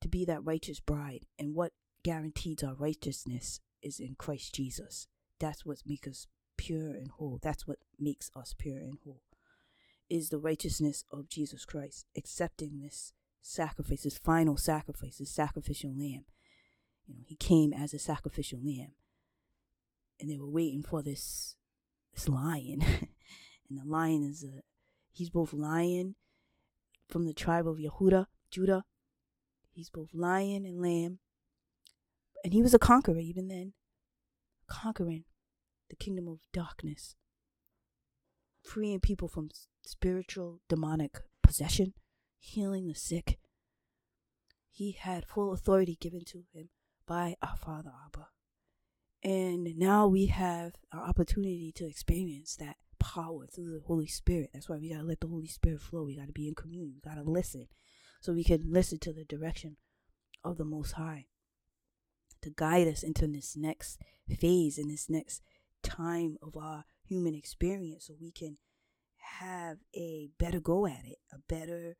to 0.00 0.08
be 0.08 0.24
that 0.24 0.44
righteous 0.44 0.80
bride 0.80 1.26
and 1.38 1.54
what 1.54 1.72
guarantees 2.02 2.62
our 2.62 2.74
righteousness 2.74 3.60
is 3.82 3.98
in 3.98 4.14
Christ 4.18 4.54
Jesus. 4.54 5.06
That's 5.40 5.64
what 5.64 5.78
makes 5.86 6.08
us 6.08 6.26
pure 6.56 6.90
and 6.90 7.08
whole. 7.08 7.38
That's 7.42 7.66
what 7.66 7.78
makes 7.98 8.30
us 8.36 8.54
pure 8.56 8.78
and 8.78 8.98
whole. 9.04 9.22
Is 10.10 10.28
the 10.28 10.38
righteousness 10.38 11.04
of 11.10 11.28
Jesus 11.28 11.64
Christ, 11.64 12.06
accepting 12.16 12.80
this 12.80 13.12
sacrifice, 13.40 14.02
this 14.02 14.18
final 14.18 14.56
sacrifice, 14.56 15.18
this 15.18 15.30
sacrificial 15.30 15.90
lamb. 15.90 16.24
You 17.06 17.14
know, 17.16 17.24
he 17.26 17.36
came 17.36 17.72
as 17.72 17.94
a 17.94 17.98
sacrificial 17.98 18.60
lamb. 18.62 18.92
And 20.20 20.30
they 20.30 20.38
were 20.38 20.48
waiting 20.48 20.82
for 20.82 21.02
this 21.02 21.56
this 22.14 22.28
lion. 22.28 22.82
and 23.68 23.78
the 23.78 23.84
lion 23.84 24.22
is 24.22 24.44
a 24.44 24.62
he's 25.12 25.30
both 25.30 25.52
lion 25.52 26.14
from 27.08 27.26
the 27.26 27.34
tribe 27.34 27.66
of 27.66 27.78
Yehuda, 27.78 28.26
Judah. 28.50 28.84
He's 29.70 29.90
both 29.90 30.14
lion 30.14 30.64
and 30.64 30.80
lamb. 30.80 31.18
And 32.44 32.52
he 32.52 32.62
was 32.62 32.74
a 32.74 32.78
conqueror 32.78 33.18
even 33.18 33.48
then, 33.48 33.72
conquering 34.68 35.24
the 35.90 35.96
kingdom 35.96 36.28
of 36.28 36.40
darkness. 36.52 37.16
freeing 38.64 39.00
people 39.00 39.28
from 39.28 39.50
spiritual 39.84 40.60
demonic 40.68 41.20
possession, 41.42 41.92
healing 42.38 42.88
the 42.88 42.94
sick. 42.94 43.38
He 44.70 44.92
had 44.92 45.26
full 45.26 45.52
authority 45.52 45.96
given 46.00 46.24
to 46.26 46.44
him 46.52 46.70
by 47.06 47.36
our 47.42 47.56
Father 47.56 47.92
Abba. 48.06 48.28
And 49.22 49.76
now 49.76 50.06
we 50.06 50.26
have 50.26 50.72
our 50.92 51.02
opportunity 51.02 51.72
to 51.76 51.86
experience 51.86 52.56
that 52.56 52.76
power 53.04 53.46
through 53.46 53.72
the 53.72 53.86
Holy 53.86 54.06
Spirit. 54.06 54.50
That's 54.54 54.68
why 54.68 54.78
we 54.78 54.90
got 54.90 55.00
to 55.00 55.06
let 55.06 55.20
the 55.20 55.28
Holy 55.28 55.46
Spirit 55.46 55.82
flow. 55.82 56.04
We 56.04 56.16
got 56.16 56.26
to 56.26 56.32
be 56.32 56.48
in 56.48 56.54
communion. 56.54 56.94
We 56.94 57.10
got 57.10 57.22
to 57.22 57.30
listen 57.30 57.68
so 58.20 58.32
we 58.32 58.44
can 58.44 58.64
listen 58.66 58.98
to 59.00 59.12
the 59.12 59.24
direction 59.24 59.76
of 60.42 60.56
the 60.56 60.64
Most 60.64 60.92
High 60.92 61.26
to 62.42 62.50
guide 62.50 62.88
us 62.88 63.02
into 63.02 63.26
this 63.26 63.56
next 63.56 63.98
phase 64.40 64.78
in 64.78 64.88
this 64.88 65.10
next 65.10 65.42
time 65.82 66.38
of 66.42 66.56
our 66.56 66.84
human 67.06 67.34
experience 67.34 68.06
so 68.06 68.14
we 68.18 68.32
can 68.32 68.56
have 69.40 69.78
a 69.94 70.30
better 70.38 70.60
go 70.60 70.86
at 70.86 71.04
it, 71.04 71.18
a 71.32 71.38
better, 71.48 71.96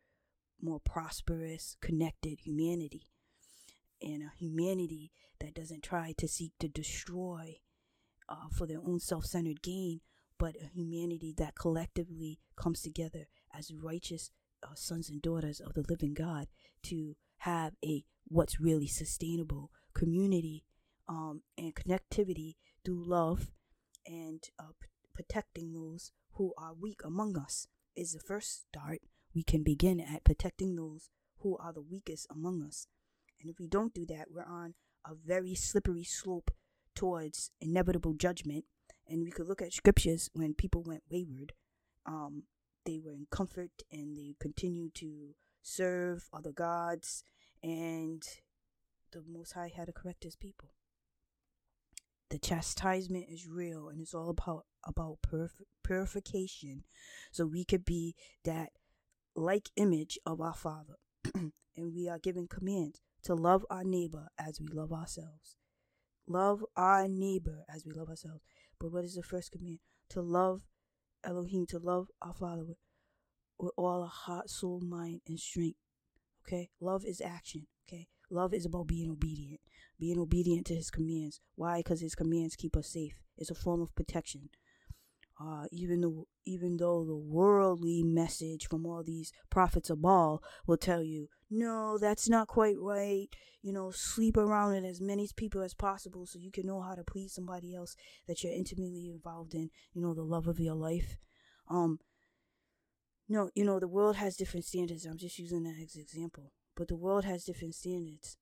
more 0.61 0.80
prosperous, 0.80 1.76
connected 1.80 2.40
humanity. 2.40 3.08
And 4.02 4.23
a 4.23 4.32
humanity 4.37 5.12
that 5.40 5.54
doesn't 5.54 5.82
try 5.82 6.14
to 6.18 6.28
seek 6.28 6.52
to 6.61 6.68
destroy 6.68 7.56
uh, 8.28 8.49
for 8.56 8.66
their 8.66 8.80
own 8.80 9.00
self 9.00 9.25
centered 9.25 9.62
gain, 9.62 10.00
but 10.44 10.56
a 10.62 10.66
humanity 10.74 11.32
that 11.38 11.54
collectively 11.54 12.38
comes 12.54 12.82
together 12.82 13.28
as 13.56 13.72
righteous 13.72 14.30
uh, 14.62 14.74
sons 14.74 15.08
and 15.08 15.22
daughters 15.22 15.58
of 15.58 15.72
the 15.72 15.82
living 15.88 16.12
God 16.12 16.48
to 16.82 17.16
have 17.38 17.72
a 17.82 18.04
what's 18.28 18.60
really 18.60 18.86
sustainable 18.86 19.70
community 19.94 20.62
um, 21.08 21.40
and 21.56 21.74
connectivity 21.74 22.56
through 22.84 23.04
love 23.06 23.52
and 24.06 24.42
uh, 24.58 24.72
p- 24.78 24.88
protecting 25.14 25.72
those 25.72 26.12
who 26.34 26.52
are 26.58 26.74
weak 26.74 27.00
among 27.02 27.38
us 27.38 27.66
is 27.96 28.12
the 28.12 28.20
first 28.20 28.66
start. 28.68 28.98
We 29.34 29.44
can 29.44 29.62
begin 29.62 29.98
at 29.98 30.24
protecting 30.24 30.76
those 30.76 31.08
who 31.38 31.56
are 31.56 31.72
the 31.72 31.80
weakest 31.80 32.26
among 32.30 32.62
us. 32.62 32.86
And 33.40 33.48
if 33.48 33.58
we 33.58 33.66
don't 33.66 33.94
do 33.94 34.04
that, 34.10 34.26
we're 34.30 34.44
on 34.44 34.74
a 35.06 35.14
very 35.14 35.54
slippery 35.54 36.04
slope 36.04 36.50
towards 36.94 37.50
inevitable 37.62 38.12
judgment. 38.12 38.66
And 39.08 39.23
we 39.23 39.30
could 39.30 39.46
look 39.46 39.62
at 39.62 39.73
scriptures 39.73 40.30
when 40.32 40.54
people 40.54 40.82
went 40.82 41.02
wayward. 41.11 41.52
Um, 42.06 42.44
they 42.84 42.99
were 42.99 43.12
in 43.12 43.26
comfort 43.30 43.70
and 43.90 44.16
they 44.16 44.34
continued 44.40 44.94
to 44.96 45.34
serve 45.62 46.28
other 46.32 46.52
gods, 46.52 47.25
and 47.62 48.23
the 49.12 49.23
Most 49.26 49.52
High 49.52 49.73
had 49.75 49.87
to 49.87 49.92
correct 49.92 50.25
his 50.25 50.37
people. 50.37 50.70
The 52.30 52.38
chastisement 52.38 53.26
is 53.30 53.46
real, 53.46 53.88
and 53.88 54.00
it's 54.00 54.14
all 54.14 54.28
about 54.28 54.66
about 54.87 55.18
purif- 55.26 55.62
purification, 55.82 56.84
so 57.32 57.46
we 57.46 57.64
could 57.64 57.84
be 57.84 58.14
that 58.44 58.70
like 59.34 59.70
image 59.76 60.18
of 60.26 60.40
our 60.40 60.54
Father, 60.54 60.96
and 61.34 61.94
we 61.94 62.08
are 62.08 62.18
given 62.18 62.46
commands 62.49 63.00
to 63.23 63.34
love 63.34 63.64
our 63.70 63.84
neighbor 63.84 64.28
as 64.38 64.61
we 64.61 64.68
love 64.68 64.92
ourselves. 64.92 65.56
Love 66.26 66.64
our 66.76 67.07
neighbor 67.09 67.64
as 67.69 67.85
we 67.85 67.93
love 67.93 68.09
ourselves. 68.09 68.43
But 68.81 68.93
what 68.93 69.04
is 69.04 69.14
the 69.14 69.23
first 69.23 69.52
command? 69.52 69.78
To 70.11 70.23
love 70.23 70.62
Elohim, 71.23 71.66
to 71.66 71.78
love 71.78 72.09
our 72.23 72.35
Father 72.35 72.64
with, 72.64 72.78
with 73.59 73.73
all 73.76 74.02
our 74.02 74.09
heart, 74.09 74.50
soul, 74.50 74.81
mind, 74.81 75.21
and 75.26 75.38
strength. 75.38 75.78
Okay? 76.47 76.71
Love 76.81 77.04
is 77.04 77.21
action. 77.21 77.66
Okay? 77.88 78.09
Love 78.31 78.54
is 78.54 78.66
about 78.66 78.87
being 78.87 79.11
obedient, 79.11 79.61
being 79.99 80.19
obedient 80.19 80.66
to 80.66 80.75
his 80.75 80.90
commands. 80.90 81.40
Why? 81.57 81.78
Because 81.78 82.00
his 82.00 82.14
commands 82.14 82.57
keep 82.57 82.76
us 82.76 82.88
safe. 82.88 83.14
It's 83.37 83.50
a 83.50 83.54
form 83.54 83.83
of 83.83 83.95
protection 83.95 84.49
uh, 85.40 85.64
even 85.72 86.00
though 86.00 86.26
even 86.46 86.76
though 86.76 87.04
the 87.04 87.16
worldly 87.16 88.02
message 88.04 88.68
from 88.68 88.86
all 88.86 89.02
these 89.02 89.32
prophets 89.50 89.90
of 89.90 90.02
Baal 90.02 90.42
will 90.66 90.76
tell 90.76 91.02
you, 91.02 91.28
no, 91.50 91.98
that's 91.98 92.28
not 92.28 92.48
quite 92.48 92.76
right. 92.78 93.28
You 93.62 93.72
know, 93.72 93.90
sleep 93.90 94.36
around 94.36 94.74
with 94.74 94.84
as 94.84 95.00
many 95.00 95.28
people 95.36 95.62
as 95.62 95.74
possible 95.74 96.26
so 96.26 96.38
you 96.38 96.52
can 96.52 96.66
know 96.66 96.82
how 96.82 96.94
to 96.94 97.02
please 97.02 97.32
somebody 97.32 97.74
else 97.74 97.96
that 98.28 98.44
you're 98.44 98.52
intimately 98.52 99.10
involved 99.10 99.54
in. 99.54 99.70
You 99.92 100.02
know, 100.02 100.14
the 100.14 100.22
love 100.22 100.46
of 100.46 100.60
your 100.60 100.74
life. 100.74 101.16
Um, 101.68 101.98
no, 103.28 103.50
you 103.54 103.64
know, 103.64 103.80
the 103.80 103.88
world 103.88 104.16
has 104.16 104.36
different 104.36 104.66
standards. 104.66 105.06
I'm 105.06 105.16
just 105.16 105.38
using 105.38 105.62
that 105.64 105.76
as 105.82 105.96
example, 105.96 106.52
but 106.76 106.88
the 106.88 106.96
world 106.96 107.24
has 107.24 107.44
different 107.44 107.74
standards. 107.74 108.36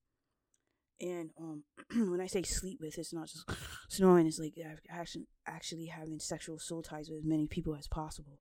And 1.01 1.31
um, 1.39 1.63
when 2.11 2.21
I 2.21 2.27
say 2.27 2.43
sleep 2.43 2.79
with, 2.81 2.97
it's 2.97 3.13
not 3.13 3.27
just 3.27 3.49
snoring. 3.89 4.27
It's 4.27 4.39
like 4.39 4.53
actually 4.89 5.27
actually 5.47 5.87
having 5.87 6.19
sexual 6.19 6.59
soul 6.59 6.81
ties 6.81 7.09
with 7.09 7.19
as 7.19 7.25
many 7.25 7.47
people 7.47 7.75
as 7.75 7.87
possible. 7.87 8.39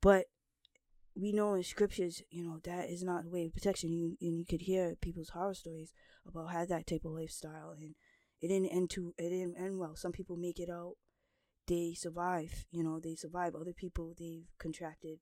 But 0.00 0.26
we 1.14 1.32
know 1.32 1.54
in 1.54 1.62
scriptures, 1.62 2.22
you 2.30 2.44
know, 2.44 2.60
that 2.64 2.88
is 2.88 3.02
not 3.02 3.24
the 3.24 3.30
way 3.30 3.46
of 3.46 3.52
protection. 3.52 3.92
You 3.92 4.16
and 4.20 4.38
you 4.38 4.44
could 4.44 4.62
hear 4.62 4.96
people's 5.00 5.30
horror 5.30 5.54
stories 5.54 5.92
about 6.26 6.52
how 6.52 6.64
that 6.64 6.86
type 6.86 7.04
of 7.04 7.12
lifestyle, 7.12 7.74
and 7.78 7.94
it 8.40 8.48
didn't 8.48 8.68
end 8.68 8.90
too. 8.90 9.14
It 9.18 9.30
didn't 9.30 9.56
end 9.56 9.78
well. 9.78 9.96
Some 9.96 10.12
people 10.12 10.36
make 10.36 10.58
it 10.58 10.70
out. 10.70 10.94
They 11.66 11.94
survive. 11.94 12.66
You 12.70 12.82
know, 12.82 13.00
they 13.00 13.14
survive. 13.14 13.54
Other 13.54 13.72
people 13.72 14.14
they've 14.18 14.48
contracted 14.58 15.18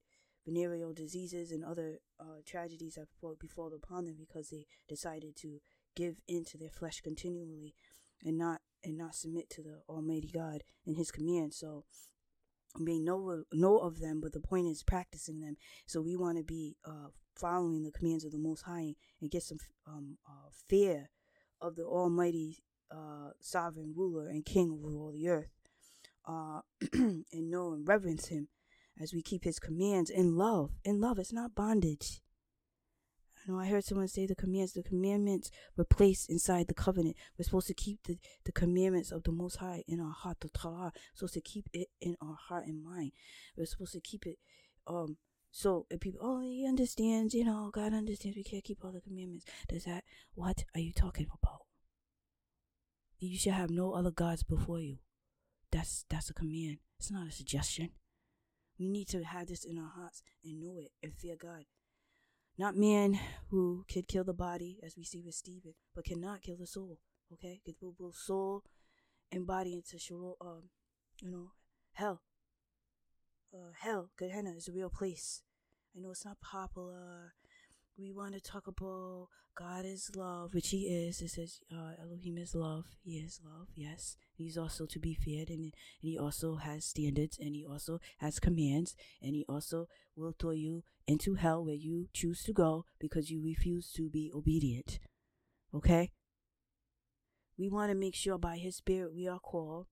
venereal 0.46 0.92
diseases 0.92 1.50
and 1.50 1.64
other 1.64 1.98
uh, 2.18 2.40
tragedies 2.46 2.96
have 2.96 3.08
befall 3.38 3.72
upon 3.74 4.06
them 4.06 4.16
because 4.18 4.48
they 4.48 4.66
decided 4.88 5.36
to 5.36 5.58
give 5.94 6.16
in 6.28 6.44
to 6.46 6.58
their 6.58 6.70
flesh 6.70 7.00
continually 7.00 7.74
and 8.24 8.38
not 8.38 8.60
and 8.82 8.96
not 8.96 9.14
submit 9.14 9.50
to 9.50 9.62
the 9.62 9.80
Almighty 9.88 10.30
God 10.32 10.62
and 10.86 10.96
His 10.96 11.10
commands. 11.10 11.58
So 11.58 11.84
may 12.78 12.98
know 12.98 13.44
know 13.52 13.78
of 13.78 14.00
them, 14.00 14.20
but 14.20 14.32
the 14.32 14.40
point 14.40 14.68
is 14.68 14.82
practicing 14.82 15.40
them. 15.40 15.56
So 15.86 16.00
we 16.00 16.16
want 16.16 16.38
to 16.38 16.44
be 16.44 16.76
uh, 16.84 17.08
following 17.34 17.82
the 17.82 17.90
commands 17.90 18.24
of 18.24 18.32
the 18.32 18.38
Most 18.38 18.62
High 18.62 18.94
and 19.20 19.30
get 19.30 19.42
some 19.42 19.58
um, 19.86 20.18
uh, 20.28 20.50
fear 20.68 21.10
of 21.60 21.76
the 21.76 21.84
Almighty 21.84 22.62
uh, 22.90 23.30
sovereign 23.40 23.94
ruler 23.96 24.28
and 24.28 24.44
King 24.44 24.70
over 24.72 24.94
all 24.96 25.12
the 25.12 25.28
earth, 25.28 25.52
uh, 26.26 26.60
and 26.92 27.24
know 27.32 27.72
and 27.72 27.86
reverence 27.86 28.28
Him 28.28 28.48
as 29.00 29.12
we 29.12 29.22
keep 29.22 29.44
His 29.44 29.58
commands 29.58 30.10
in 30.10 30.36
love. 30.36 30.70
In 30.84 31.00
love, 31.00 31.18
it's 31.18 31.32
not 31.32 31.54
bondage. 31.54 32.20
You 33.46 33.54
know, 33.54 33.60
I 33.60 33.66
heard 33.66 33.84
someone 33.84 34.08
say 34.08 34.26
the 34.26 34.34
commands, 34.34 34.72
the 34.72 34.82
commandments 34.82 35.50
were 35.76 35.84
placed 35.84 36.28
inside 36.28 36.68
the 36.68 36.74
covenant. 36.74 37.16
We're 37.38 37.44
supposed 37.44 37.68
to 37.68 37.74
keep 37.74 38.02
the, 38.04 38.18
the 38.44 38.52
commandments 38.52 39.10
of 39.12 39.22
the 39.22 39.32
Most 39.32 39.56
High 39.56 39.82
in 39.88 40.00
our 40.00 40.12
heart, 40.12 40.38
the 40.40 40.50
Torah. 40.50 40.92
Supposed 41.14 41.34
to 41.34 41.40
keep 41.40 41.66
it 41.72 41.88
in 42.00 42.16
our 42.20 42.36
heart 42.48 42.66
and 42.66 42.84
mind. 42.84 43.12
We're 43.56 43.66
supposed 43.66 43.92
to 43.92 44.00
keep 44.00 44.26
it, 44.26 44.36
um, 44.86 45.16
so 45.50 45.86
if 45.90 46.00
people, 46.00 46.20
oh, 46.22 46.40
he 46.40 46.66
understands, 46.68 47.34
you 47.34 47.44
know, 47.44 47.70
God 47.72 47.92
understands 47.92 48.36
we 48.36 48.44
can't 48.44 48.62
keep 48.62 48.84
all 48.84 48.92
the 48.92 49.00
commandments. 49.00 49.46
Does 49.68 49.84
that, 49.84 50.04
what 50.34 50.64
are 50.74 50.80
you 50.80 50.92
talking 50.92 51.26
about? 51.42 51.62
You 53.18 53.36
should 53.36 53.52
have 53.52 53.70
no 53.70 53.92
other 53.92 54.10
gods 54.10 54.42
before 54.42 54.80
you. 54.80 54.98
That's, 55.72 56.04
that's 56.08 56.30
a 56.30 56.34
command. 56.34 56.78
It's 56.98 57.10
not 57.10 57.28
a 57.28 57.32
suggestion. 57.32 57.90
We 58.78 58.88
need 58.88 59.08
to 59.08 59.24
have 59.24 59.48
this 59.48 59.64
in 59.64 59.78
our 59.78 59.90
hearts 59.94 60.22
and 60.44 60.60
know 60.60 60.78
it 60.78 60.92
and 61.02 61.14
fear 61.14 61.36
God. 61.40 61.64
Not 62.60 62.76
men 62.76 63.18
who 63.48 63.86
could 63.90 64.06
kill 64.06 64.22
the 64.22 64.34
body, 64.34 64.78
as 64.82 64.94
we 64.94 65.02
see 65.02 65.22
with 65.22 65.34
Stephen, 65.34 65.72
but 65.94 66.04
cannot 66.04 66.42
kill 66.42 66.58
the 66.58 66.66
soul. 66.66 66.98
Okay, 67.32 67.58
because 67.64 67.94
both 67.98 68.16
soul 68.16 68.64
and 69.32 69.46
body 69.46 69.72
into 69.72 69.98
Sheol, 69.98 70.36
um, 70.42 70.64
you 71.22 71.30
know, 71.30 71.52
hell. 71.94 72.20
Uh, 73.50 73.72
hell, 73.78 74.10
Gehenna 74.18 74.50
is 74.50 74.68
a 74.68 74.72
real 74.72 74.90
place. 74.90 75.40
I 75.96 76.00
know 76.00 76.10
it's 76.10 76.26
not 76.26 76.42
popular. 76.42 77.32
We 77.98 78.12
want 78.12 78.34
to 78.34 78.40
talk 78.40 78.66
about 78.66 79.28
God 79.56 79.84
is 79.84 80.10
love, 80.16 80.54
which 80.54 80.70
He 80.70 80.84
is. 80.88 81.20
It 81.20 81.30
says 81.30 81.60
uh, 81.70 81.92
Elohim 82.02 82.38
is 82.38 82.54
love. 82.54 82.86
He 83.02 83.18
is 83.18 83.40
love. 83.44 83.68
Yes, 83.74 84.16
He's 84.32 84.56
also 84.56 84.86
to 84.86 84.98
be 84.98 85.14
feared, 85.14 85.50
and, 85.50 85.64
and 85.64 85.72
He 86.00 86.18
also 86.18 86.56
has 86.56 86.86
standards, 86.86 87.38
and 87.38 87.54
He 87.54 87.66
also 87.66 88.00
has 88.18 88.38
commands, 88.38 88.96
and 89.20 89.34
He 89.34 89.44
also 89.48 89.86
will 90.16 90.34
throw 90.38 90.52
you 90.52 90.82
into 91.06 91.34
hell 91.34 91.64
where 91.64 91.74
you 91.74 92.08
choose 92.14 92.42
to 92.44 92.52
go 92.52 92.84
because 92.98 93.30
you 93.30 93.42
refuse 93.42 93.92
to 93.92 94.08
be 94.08 94.30
obedient. 94.34 94.98
Okay? 95.74 96.12
We 97.58 97.68
want 97.68 97.90
to 97.90 97.96
make 97.96 98.14
sure 98.14 98.38
by 98.38 98.56
His 98.56 98.76
Spirit 98.76 99.14
we 99.14 99.28
are 99.28 99.40
called. 99.40 99.86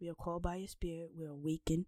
We 0.00 0.10
are 0.10 0.14
called 0.14 0.42
by 0.42 0.58
His 0.58 0.72
Spirit. 0.72 1.12
We're 1.16 1.30
awakened. 1.30 1.86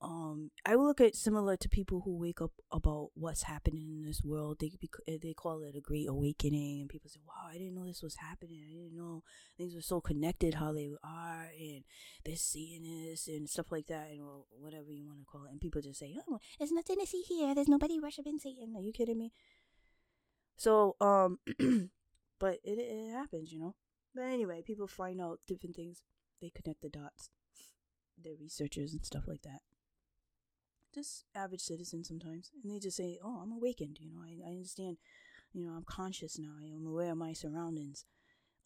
Um, 0.00 0.52
I 0.64 0.76
look 0.76 1.00
at 1.00 1.16
similar 1.16 1.56
to 1.56 1.68
people 1.68 2.02
who 2.04 2.16
wake 2.16 2.40
up 2.40 2.52
about 2.70 3.10
what's 3.14 3.42
happening 3.42 3.90
in 3.90 4.02
this 4.02 4.22
world. 4.22 4.58
They 4.60 4.70
they 5.06 5.34
call 5.34 5.62
it 5.64 5.74
a 5.74 5.80
great 5.80 6.08
awakening, 6.08 6.80
and 6.80 6.88
people 6.88 7.10
say, 7.10 7.18
"Wow, 7.26 7.48
I 7.50 7.54
didn't 7.54 7.74
know 7.74 7.84
this 7.84 8.02
was 8.02 8.14
happening. 8.14 8.62
I 8.64 8.72
didn't 8.72 8.96
know 8.96 9.24
things 9.56 9.74
were 9.74 9.80
so 9.82 10.00
connected 10.00 10.54
how 10.54 10.72
they 10.72 10.90
are, 11.02 11.50
and 11.58 11.82
they're 12.24 12.36
seeing 12.36 12.84
this 12.84 13.26
and 13.26 13.48
stuff 13.48 13.72
like 13.72 13.88
that, 13.88 14.10
and 14.10 14.20
whatever 14.50 14.92
you 14.92 15.08
want 15.08 15.18
to 15.18 15.24
call 15.24 15.46
it." 15.46 15.50
And 15.50 15.60
people 15.60 15.82
just 15.82 15.98
say, 15.98 16.16
"Oh, 16.28 16.38
there's 16.58 16.70
nothing 16.70 17.00
to 17.00 17.06
see 17.06 17.22
here. 17.22 17.52
There's 17.54 17.68
nobody 17.68 17.98
worshiping 17.98 18.38
Satan." 18.38 18.74
Are 18.76 18.82
you 18.82 18.92
kidding 18.92 19.18
me? 19.18 19.32
So, 20.56 20.94
um, 21.00 21.40
but 22.38 22.58
it 22.62 22.78
it 22.78 23.12
happens, 23.12 23.52
you 23.52 23.58
know. 23.58 23.74
But 24.14 24.26
anyway, 24.26 24.62
people 24.64 24.86
find 24.86 25.20
out 25.20 25.40
different 25.48 25.74
things. 25.74 26.02
They 26.40 26.50
connect 26.50 26.82
the 26.82 26.88
dots. 26.88 27.30
They're 28.16 28.34
researchers 28.40 28.92
and 28.92 29.04
stuff 29.04 29.24
like 29.26 29.42
that. 29.42 29.60
Just 30.94 31.24
average 31.34 31.60
citizen 31.60 32.04
sometimes, 32.04 32.50
and 32.62 32.72
they 32.72 32.78
just 32.78 32.96
say, 32.96 33.18
"Oh, 33.22 33.40
I'm 33.42 33.52
awakened." 33.52 33.98
You 34.00 34.10
know, 34.10 34.22
I, 34.24 34.38
I 34.46 34.52
understand. 34.52 34.98
You 35.52 35.64
know, 35.64 35.72
I'm 35.72 35.84
conscious 35.84 36.38
now. 36.38 36.52
I'm 36.60 36.86
aware 36.86 37.12
of 37.12 37.18
my 37.18 37.32
surroundings. 37.32 38.04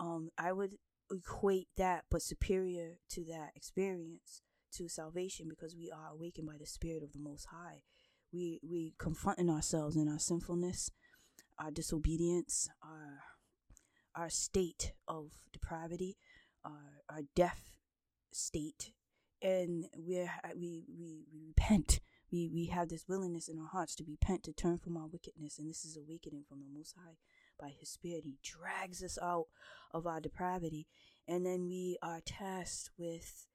Um, 0.01 0.31
I 0.37 0.53
would 0.53 0.77
equate 1.11 1.69
that, 1.77 2.05
but 2.11 2.23
superior 2.23 2.99
to 3.11 3.25
that 3.27 3.51
experience 3.55 4.43
to 4.73 4.89
salvation, 4.89 5.47
because 5.49 5.77
we 5.77 5.91
are 5.91 6.11
awakened 6.13 6.49
by 6.49 6.57
the 6.59 6.67
Spirit 6.67 7.03
of 7.03 7.13
the 7.13 7.21
Most 7.21 7.47
High. 7.53 7.83
We 8.33 8.61
we 8.63 8.95
confronting 8.99 9.51
ourselves 9.51 9.97
in 9.97 10.09
our 10.09 10.19
sinfulness, 10.19 10.91
our 11.59 11.71
disobedience, 11.71 12.69
our 12.83 13.21
our 14.15 14.31
state 14.31 14.93
of 15.07 15.31
depravity, 15.53 16.17
our 16.65 17.03
our 17.09 17.23
deaf 17.37 17.77
state, 18.33 18.93
and 19.41 19.87
we're 19.97 20.31
we 20.57 20.85
we, 20.89 21.25
we 21.33 21.45
repent 21.47 22.01
we, 22.33 22.49
we 22.49 22.67
have 22.67 22.89
this 22.89 23.05
willingness 23.07 23.49
in 23.49 23.59
our 23.59 23.69
hearts 23.69 23.95
to 23.97 24.05
repent, 24.05 24.43
to 24.45 24.53
turn 24.53 24.79
from 24.79 24.97
our 24.97 25.07
wickedness, 25.07 25.59
and 25.59 25.69
this 25.69 25.85
is 25.85 25.97
awakening 25.97 26.45
from 26.49 26.61
the 26.61 26.79
Most 26.79 26.97
High 26.97 27.17
by 27.61 27.73
His 27.79 27.91
Spirit. 27.91 28.25
He 28.25 28.39
drags 28.43 29.03
us 29.03 29.19
out 29.23 29.47
of 29.93 30.07
our 30.07 30.21
depravity, 30.21 30.87
and 31.29 31.45
then 31.45 31.67
we 31.67 31.99
are 32.03 32.21
tasked 32.25 32.91
with 32.99 33.47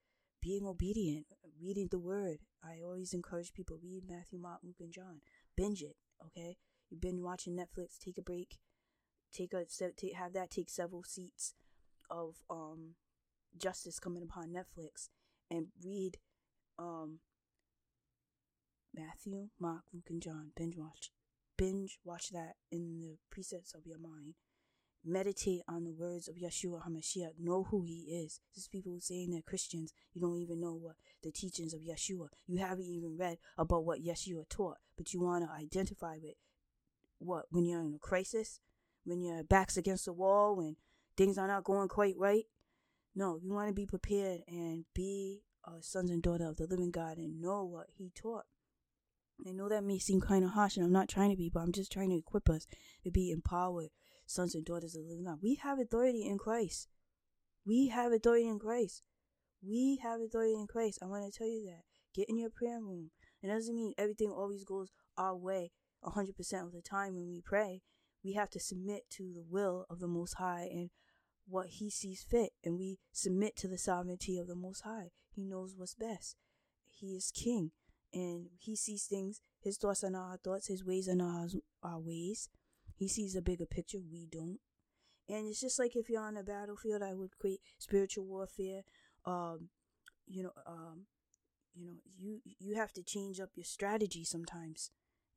being 0.42 0.66
obedient, 0.66 1.26
reading 1.60 1.88
the 1.90 2.00
Word. 2.00 2.38
I 2.64 2.82
always 2.84 3.14
encourage 3.14 3.54
people 3.54 3.80
read 3.82 4.04
Matthew, 4.08 4.40
Mark, 4.40 4.60
Luke, 4.64 4.76
and 4.80 4.94
John. 4.94 5.22
Binge 5.56 5.82
it, 5.82 5.96
okay? 6.24 6.58
You've 6.90 7.02
been 7.02 7.24
watching 7.24 7.56
Netflix. 7.58 7.98
Take 8.00 8.18
a 8.18 8.22
break. 8.22 8.60
Take 9.34 9.54
a 9.54 9.66
take, 9.66 10.16
have 10.16 10.34
that 10.34 10.52
take 10.52 10.70
several 10.70 11.04
seats 11.04 11.54
of 12.10 12.36
um 12.50 12.96
justice 13.58 14.00
coming 14.00 14.24
upon 14.24 14.54
Netflix 14.54 15.10
and 15.52 15.68
read 15.84 16.18
um 16.80 17.20
Matthew, 18.98 19.50
Mark, 19.60 19.84
Luke, 19.94 20.10
and 20.10 20.22
John. 20.22 20.52
Binge 20.56 20.76
watch. 20.76 21.12
Binge 21.58 22.00
watch 22.04 22.30
that 22.30 22.56
in 22.72 23.00
the 23.02 23.18
precepts 23.30 23.74
of 23.74 23.86
your 23.86 23.98
mind. 23.98 24.36
Meditate 25.06 25.62
on 25.68 25.84
the 25.84 25.92
words 25.92 26.28
of 26.28 26.36
Yeshua 26.36 26.82
HaMashiach. 26.88 27.40
Know 27.40 27.64
who 27.64 27.84
he 27.84 28.24
is. 28.24 28.40
There's 28.54 28.68
people 28.68 29.00
saying 29.00 29.32
they're 29.32 29.42
Christians. 29.42 29.94
You 30.14 30.22
don't 30.22 30.40
even 30.40 30.60
know 30.60 30.74
what 30.74 30.96
the 31.24 31.32
teachings 31.32 31.74
of 31.74 31.82
Yeshua. 31.82 32.28
You 32.48 32.58
haven't 32.58 32.88
even 32.88 33.18
read 33.18 33.38
about 33.58 33.86
what 33.86 34.04
Yeshua 34.04 34.50
taught, 34.50 34.78
but 34.98 35.14
you 35.14 35.22
want 35.22 35.46
to 35.46 35.52
identify 35.52 36.18
with 36.22 36.36
what 37.20 37.46
when 37.50 37.66
you're 37.66 37.82
in 37.82 37.94
a 37.94 38.00
crisis, 38.00 38.60
when 39.06 39.22
your 39.22 39.44
back's 39.44 39.78
against 39.78 40.06
the 40.06 40.14
wall, 40.14 40.56
when 40.58 40.76
things 41.16 41.38
are 41.38 41.48
not 41.48 41.64
going 41.64 41.88
quite 41.88 42.18
right. 42.18 42.46
No, 43.16 43.40
you 43.42 43.54
want 43.54 43.70
to 43.70 43.74
be 43.74 43.86
prepared 43.86 44.42
and 44.48 44.86
be 44.94 45.42
a 45.66 45.82
sons 45.82 46.12
and 46.12 46.22
daughter 46.22 46.46
of 46.46 46.58
the 46.58 46.68
living 46.68 46.92
God 46.92 47.18
and 47.18 47.42
know 47.42 47.64
what 47.64 47.88
he 47.98 48.12
taught. 48.14 48.46
I 49.46 49.52
know 49.52 49.70
that 49.70 49.84
may 49.84 50.00
seem 50.00 50.20
kind 50.20 50.44
of 50.44 50.52
harsh, 50.52 50.78
and 50.78 50.86
I'm 50.86 50.92
not 50.92 51.10
trying 51.10 51.30
to 51.30 51.38
be, 51.38 51.50
but 51.54 51.62
I'm 51.62 51.72
just 51.72 51.92
trying 51.92 52.10
to 52.10 52.18
equip 52.18 52.50
us 52.50 52.66
to 53.04 53.12
be 53.12 53.32
empowered 53.32 53.90
sons 54.26 54.56
and 54.56 54.66
daughters 54.66 54.96
of 54.96 55.04
the 55.04 55.10
living 55.10 55.26
God. 55.26 55.40
We 55.42 55.56
have 55.56 55.80
authority 55.80 56.26
in 56.26 56.38
Christ. 56.38 56.90
We 57.66 57.88
have 57.88 58.12
authority 58.12 58.48
in 58.48 58.60
Christ. 58.60 59.04
We 59.62 60.00
have 60.04 60.22
authority 60.22 60.56
in 60.56 60.68
Christ. 60.68 61.00
I 61.02 61.06
want 61.06 61.32
to 61.32 61.38
tell 61.38 61.48
you 61.48 61.66
that. 61.66 61.84
Get 62.14 62.30
in 62.30 62.38
your 62.38 62.50
prayer 62.50 62.80
room. 62.82 63.12
It 63.42 63.48
doesn't 63.48 63.76
mean 63.76 63.94
everything 63.98 64.32
always 64.32 64.64
goes 64.64 64.92
our 65.18 65.36
way 65.36 65.72
100% 66.04 66.30
of 66.64 66.72
the 66.72 66.82
time 66.82 67.16
when 67.16 67.30
we 67.30 67.42
pray. 67.42 67.82
We 68.24 68.34
have 68.34 68.50
to 68.52 68.60
submit 68.60 69.10
to 69.12 69.34
the 69.34 69.46
will 69.48 69.86
of 69.90 70.00
the 70.00 70.08
Most 70.08 70.34
High 70.34 70.68
and 70.72 70.90
what 71.48 71.68
He 71.68 71.90
sees 71.90 72.26
fit, 72.30 72.52
and 72.64 72.78
we 72.78 73.00
submit 73.12 73.56
to 73.58 73.68
the 73.68 73.78
sovereignty 73.78 74.38
of 74.40 74.48
the 74.48 74.56
Most 74.56 74.82
High. 74.82 75.12
He 75.30 75.44
knows 75.44 75.76
what's 75.78 75.96
best. 75.96 76.36
He 76.90 77.16
is 77.16 77.32
King 77.32 77.72
and 78.14 78.48
he 78.60 78.76
sees 78.76 79.06
things. 79.06 79.42
His 79.60 79.78
thoughts 79.78 80.04
are 80.04 80.10
not 80.10 80.30
our 80.32 80.38
thoughts. 80.38 80.68
His 80.68 80.84
ways 80.86 81.08
are 81.08 81.16
not 81.16 81.50
our, 81.84 81.92
our 81.92 82.00
ways. 82.00 82.50
He 82.96 83.08
sees 83.08 83.36
a 83.36 83.42
bigger 83.42 83.66
picture. 83.66 84.00
We 84.12 84.28
don't. 84.32 84.60
And 85.30 85.48
it's 85.48 85.60
just 85.60 85.78
like 85.80 85.96
if 85.96 86.10
you're 86.10 86.22
on 86.22 86.38
a 86.38 86.44
battlefield, 86.44 87.02
I 87.04 87.14
would 87.14 87.38
create 87.38 87.60
spiritual 87.78 88.26
warfare. 88.26 88.84
Um, 89.26 89.70
you 90.26 90.44
know, 90.44 90.52
um, 90.66 91.06
you 91.76 91.86
know, 91.86 91.98
you 92.18 92.42
you 92.60 92.76
have 92.76 92.94
to 92.94 93.04
change 93.04 93.40
up 93.40 93.50
your 93.56 93.66
strategy 93.66 94.24
sometimes. 94.24 94.92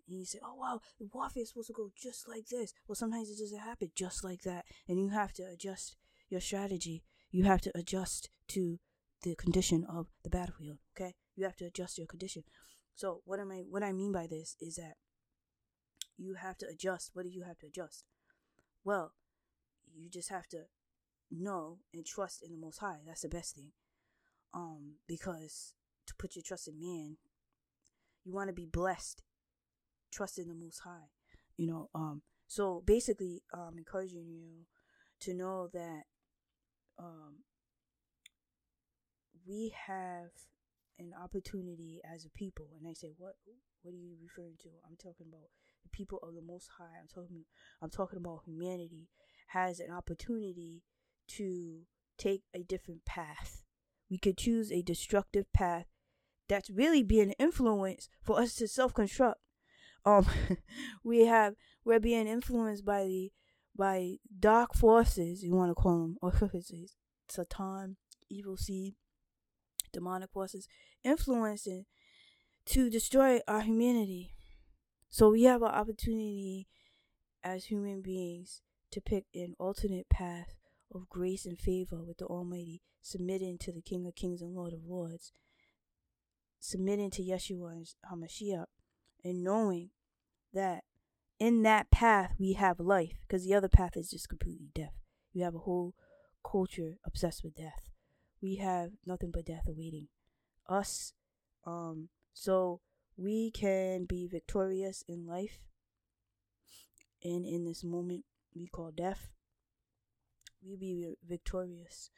And 0.09 0.19
you 0.19 0.25
say, 0.25 0.39
"Oh 0.43 0.55
wow, 0.55 0.81
the 0.99 1.09
warfare 1.13 1.43
is 1.43 1.49
supposed 1.51 1.69
to 1.69 1.73
go 1.73 1.91
just 1.97 2.29
like 2.29 2.47
this." 2.49 2.73
Well, 2.87 2.97
sometimes 2.97 3.31
it 3.31 3.39
doesn't 3.39 3.59
happen 3.59 3.91
just 3.95 4.25
like 4.25 4.43
that, 4.43 4.65
and 4.89 4.99
you 5.01 5.11
have 5.11 5.33
to 5.35 5.45
adjust 5.45 5.97
your 6.29 6.41
strategy. 6.41 7.03
You 7.31 7.45
have 7.45 7.61
to 7.63 7.73
adjust 7.77 8.31
to 8.49 8.79
the 9.23 9.35
condition 9.35 9.85
of 9.85 10.09
the 10.25 10.31
battlefield. 10.31 10.79
Okay, 10.97 11.15
you 11.37 11.45
have 11.45 11.57
to 11.57 11.67
adjust 11.67 11.99
your 11.99 12.07
condition. 12.07 12.45
So 12.95 13.23
what 13.25 13.41
am 13.41 13.51
I? 13.51 13.65
What 13.69 13.83
I 13.83 13.93
mean 13.93 14.13
by 14.13 14.27
this 14.27 14.57
is 14.61 14.77
that 14.77 14.95
you 16.19 16.35
have 16.35 16.59
to 16.59 16.67
adjust. 16.67 17.11
What 17.15 17.25
do 17.25 17.31
you 17.31 17.45
have 17.45 17.59
to 17.59 17.67
adjust? 17.67 18.05
Well, 18.85 19.15
you 19.95 20.11
just 20.11 20.31
have 20.31 20.47
to 20.49 20.65
know 21.31 21.79
and 21.95 22.05
trust 22.05 22.43
in 22.43 22.53
the 22.53 22.59
Most 22.59 22.79
High. 22.79 22.99
That's 23.07 23.23
the 23.23 23.29
best 23.29 23.55
thing. 23.55 23.73
Um, 24.53 24.97
because 25.07 25.75
to 26.07 26.15
put 26.19 26.35
your 26.35 26.43
trust 26.43 26.69
in 26.69 26.81
man, 26.81 27.17
you 28.25 28.33
want 28.33 28.49
to 28.49 28.55
be 28.55 28.67
blessed. 28.67 29.23
Trust 30.13 30.39
in 30.39 30.49
the 30.49 30.55
Most 30.55 30.81
High. 30.81 31.11
You 31.57 31.67
know. 31.67 31.89
Um. 31.95 32.23
So 32.47 32.83
basically, 32.85 33.43
um, 33.55 33.75
encouraging 33.79 34.27
you 34.29 34.67
to 35.21 35.35
know 35.35 35.69
that 35.73 36.03
um 36.99 37.45
we 39.47 39.73
have 39.87 40.31
an 41.01 41.13
opportunity 41.21 42.01
as 42.05 42.25
a 42.25 42.31
people. 42.31 42.69
And 42.79 42.87
I 42.89 42.93
say 42.93 43.13
what 43.17 43.35
what 43.83 43.95
are 43.95 43.97
you 43.97 44.17
referring 44.23 44.57
to? 44.63 44.69
I'm 44.89 44.97
talking 44.97 45.27
about 45.29 45.49
the 45.83 45.89
people 45.89 46.19
of 46.23 46.35
the 46.35 46.43
most 46.43 46.69
high. 46.79 46.99
I'm 47.01 47.09
talking 47.13 47.45
i'm 47.83 47.91
talking 47.91 48.19
about 48.19 48.43
humanity 48.47 49.09
has 49.49 49.81
an 49.81 49.91
opportunity 49.91 50.83
to 51.29 51.81
take 52.19 52.43
a 52.55 52.63
different 52.63 53.05
path. 53.05 53.65
We 54.11 54.19
could 54.19 54.37
choose 54.37 54.71
a 54.71 54.83
destructive 54.83 55.53
path 55.53 55.87
that's 56.49 56.71
really 56.71 57.03
being 57.03 57.33
influenced 57.39 58.11
for 58.23 58.41
us 58.41 58.55
to 58.57 58.69
self-construct. 58.69 59.41
Um 60.05 60.27
we 61.05 61.27
have 61.27 61.55
we're 61.85 62.01
being 62.01 62.29
influenced 62.29 62.85
by 62.85 63.05
the 63.05 63.33
by 63.77 64.17
dark 64.39 64.75
forces 64.75 65.43
you 65.43 65.55
want 65.55 65.71
to 65.71 65.75
call 65.75 66.01
them 66.01 66.17
or 66.21 66.33
satan 67.31 67.97
evil 68.29 68.57
seed 68.57 68.95
demonic 69.93 70.31
forces 70.33 70.69
influencing 71.05 71.87
to 72.67 72.91
destroy 72.91 73.41
our 73.49 73.61
humanity. 73.61 74.35
So 75.09 75.31
we 75.31 75.45
have 75.45 75.63
an 75.63 75.69
opportunity 75.69 76.69
as 77.43 77.67
human 77.67 78.03
beings 78.03 78.63
to 78.93 79.01
pick 79.01 79.25
an 79.35 79.55
alternate 79.59 80.09
path 80.09 80.55
of 80.95 81.09
grace 81.09 81.47
and 81.47 81.59
favor 81.59 82.03
with 82.03 82.19
the 82.19 82.27
Almighty, 82.27 82.83
submitting 83.01 83.59
to 83.59 83.73
the 83.73 83.81
King 83.81 84.07
of 84.07 84.15
Kings 84.15 84.43
and 84.43 84.55
Lord 84.55 84.73
of 84.73 84.85
Lords, 84.85 85.33
submitting 86.59 87.11
to 87.13 87.23
Yeshua 87.23 87.73
and 87.73 87.87
HaMashiach, 88.13 88.67
and 89.25 89.45
knowing 89.45 89.91
that 90.53 90.85
in 91.39 91.63
that 91.63 91.91
path 91.91 92.35
we 92.39 92.55
have 92.55 92.81
life, 92.81 93.19
because 93.23 93.45
the 93.45 93.55
other 93.55 93.69
path 93.69 93.97
is 93.97 94.11
just 94.11 94.29
completely 94.29 94.71
death. 94.75 94.95
We 95.35 95.41
have 95.41 95.55
a 95.55 95.61
whole 95.61 95.95
culture 96.43 96.97
obsessed 97.05 97.45
with 97.45 97.55
death 97.55 97.91
we 98.41 98.57
have 98.57 98.93
nothing 99.07 99.31
but 99.31 99.45
death 99.45 99.65
awaiting 99.67 100.09
us. 100.71 101.13
Um, 101.67 102.09
so 102.33 102.81
we 103.17 103.51
can 103.51 104.07
be 104.07 104.27
victorious 104.27 105.05
in 105.07 105.27
life 105.27 105.59
and 107.23 107.45
in 107.45 107.65
this 107.65 107.85
moment 107.85 108.25
we 108.55 108.67
call 108.67 108.93
death. 108.97 109.31
We 110.67 110.77
be 110.77 111.15
victorious. 111.27 112.11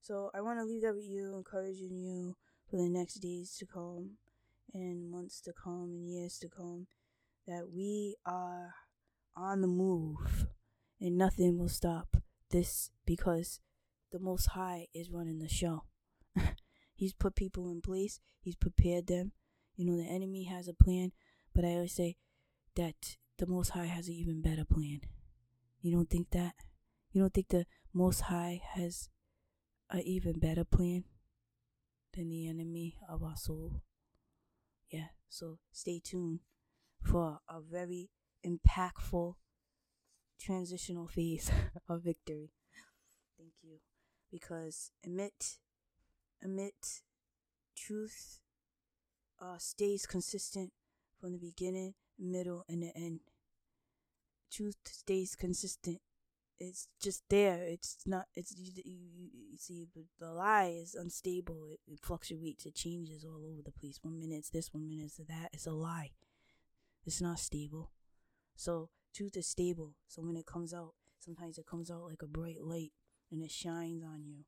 So 0.00 0.30
I 0.34 0.40
want 0.40 0.58
to 0.58 0.64
leave 0.64 0.82
that 0.82 0.94
with 0.94 1.08
you, 1.08 1.34
encouraging 1.34 1.96
you 1.96 2.36
for 2.70 2.76
the 2.76 2.88
next 2.88 3.14
days 3.14 3.56
to 3.58 3.66
come 3.66 4.18
and 4.72 5.10
months 5.10 5.40
to 5.42 5.52
come 5.52 5.90
and 5.92 6.08
years 6.08 6.38
to 6.40 6.48
come 6.48 6.86
that 7.46 7.68
we 7.74 8.16
are 8.26 8.74
on 9.36 9.60
the 9.60 9.66
move 9.66 10.46
and 11.00 11.16
nothing 11.16 11.58
will 11.58 11.68
stop 11.68 12.16
this 12.50 12.90
because 13.06 13.60
the 14.12 14.18
Most 14.18 14.46
High 14.46 14.88
is 14.94 15.10
running 15.10 15.38
the 15.38 15.48
show. 15.48 15.84
He's 16.94 17.12
put 17.12 17.34
people 17.34 17.68
in 17.70 17.80
place, 17.80 18.20
He's 18.40 18.56
prepared 18.56 19.06
them. 19.06 19.32
You 19.76 19.86
know, 19.86 19.96
the 19.96 20.08
enemy 20.08 20.44
has 20.44 20.68
a 20.68 20.74
plan, 20.74 21.12
but 21.54 21.64
I 21.64 21.74
always 21.74 21.94
say 21.94 22.16
that 22.76 23.16
the 23.38 23.46
Most 23.46 23.70
High 23.70 23.86
has 23.86 24.06
an 24.08 24.14
even 24.14 24.40
better 24.42 24.64
plan. 24.64 25.00
You 25.80 25.92
don't 25.92 26.08
think 26.10 26.30
that? 26.30 26.54
You 27.10 27.20
don't 27.22 27.32
think 27.32 27.48
the 27.48 27.66
Most 27.92 28.20
High 28.22 28.60
has 28.74 29.08
an 29.90 30.00
even 30.00 30.38
better 30.38 30.64
plan 30.64 31.04
than 32.12 32.28
the 32.28 32.48
enemy 32.48 32.96
of 33.08 33.22
our 33.22 33.36
soul? 33.36 33.82
Yeah, 34.90 35.08
so 35.28 35.58
stay 35.72 36.00
tuned 36.02 36.40
for 37.02 37.40
a 37.48 37.60
very 37.60 38.10
impactful 38.46 39.34
transitional 40.40 41.08
phase 41.08 41.50
of 41.88 42.02
victory. 42.02 42.52
Thank 43.38 43.52
you 43.62 43.78
because 44.30 44.90
emet 45.06 45.58
emet 46.44 47.02
truth 47.76 48.40
uh, 49.40 49.58
stays 49.58 50.06
consistent 50.06 50.72
from 51.20 51.32
the 51.32 51.38
beginning, 51.38 51.94
middle, 52.18 52.64
and 52.68 52.82
the 52.82 52.96
end. 52.96 53.20
Truth 54.52 54.76
stays 54.84 55.34
consistent. 55.34 56.00
It's 56.58 56.86
just 57.02 57.24
there. 57.28 57.64
It's 57.64 57.98
not. 58.06 58.26
It's 58.34 58.54
you. 58.56 58.70
you, 58.84 59.28
you 59.50 59.58
see, 59.58 59.88
the 60.20 60.30
lie 60.30 60.72
is 60.80 60.94
unstable. 60.94 61.66
It, 61.72 61.80
it 61.88 62.00
fluctuates. 62.00 62.64
It 62.64 62.76
changes 62.76 63.24
all 63.24 63.44
over 63.44 63.60
the 63.64 63.72
place. 63.72 63.98
One 64.02 64.18
minute 64.18 64.38
it's 64.38 64.50
this. 64.50 64.72
One 64.72 64.88
minute 64.88 65.06
it's 65.06 65.16
that. 65.16 65.50
It's 65.52 65.66
a 65.66 65.72
lie. 65.72 66.10
It's 67.04 67.20
not 67.20 67.40
stable. 67.40 67.90
So 68.56 68.90
truth 69.14 69.36
is 69.36 69.48
stable. 69.48 69.94
So 70.06 70.22
when 70.22 70.36
it 70.36 70.46
comes 70.46 70.72
out, 70.72 70.94
sometimes 71.18 71.58
it 71.58 71.66
comes 71.66 71.90
out 71.90 72.04
like 72.04 72.22
a 72.22 72.26
bright 72.26 72.62
light 72.62 72.92
and 73.32 73.42
it 73.42 73.50
shines 73.50 74.04
on 74.04 74.24
you. 74.24 74.44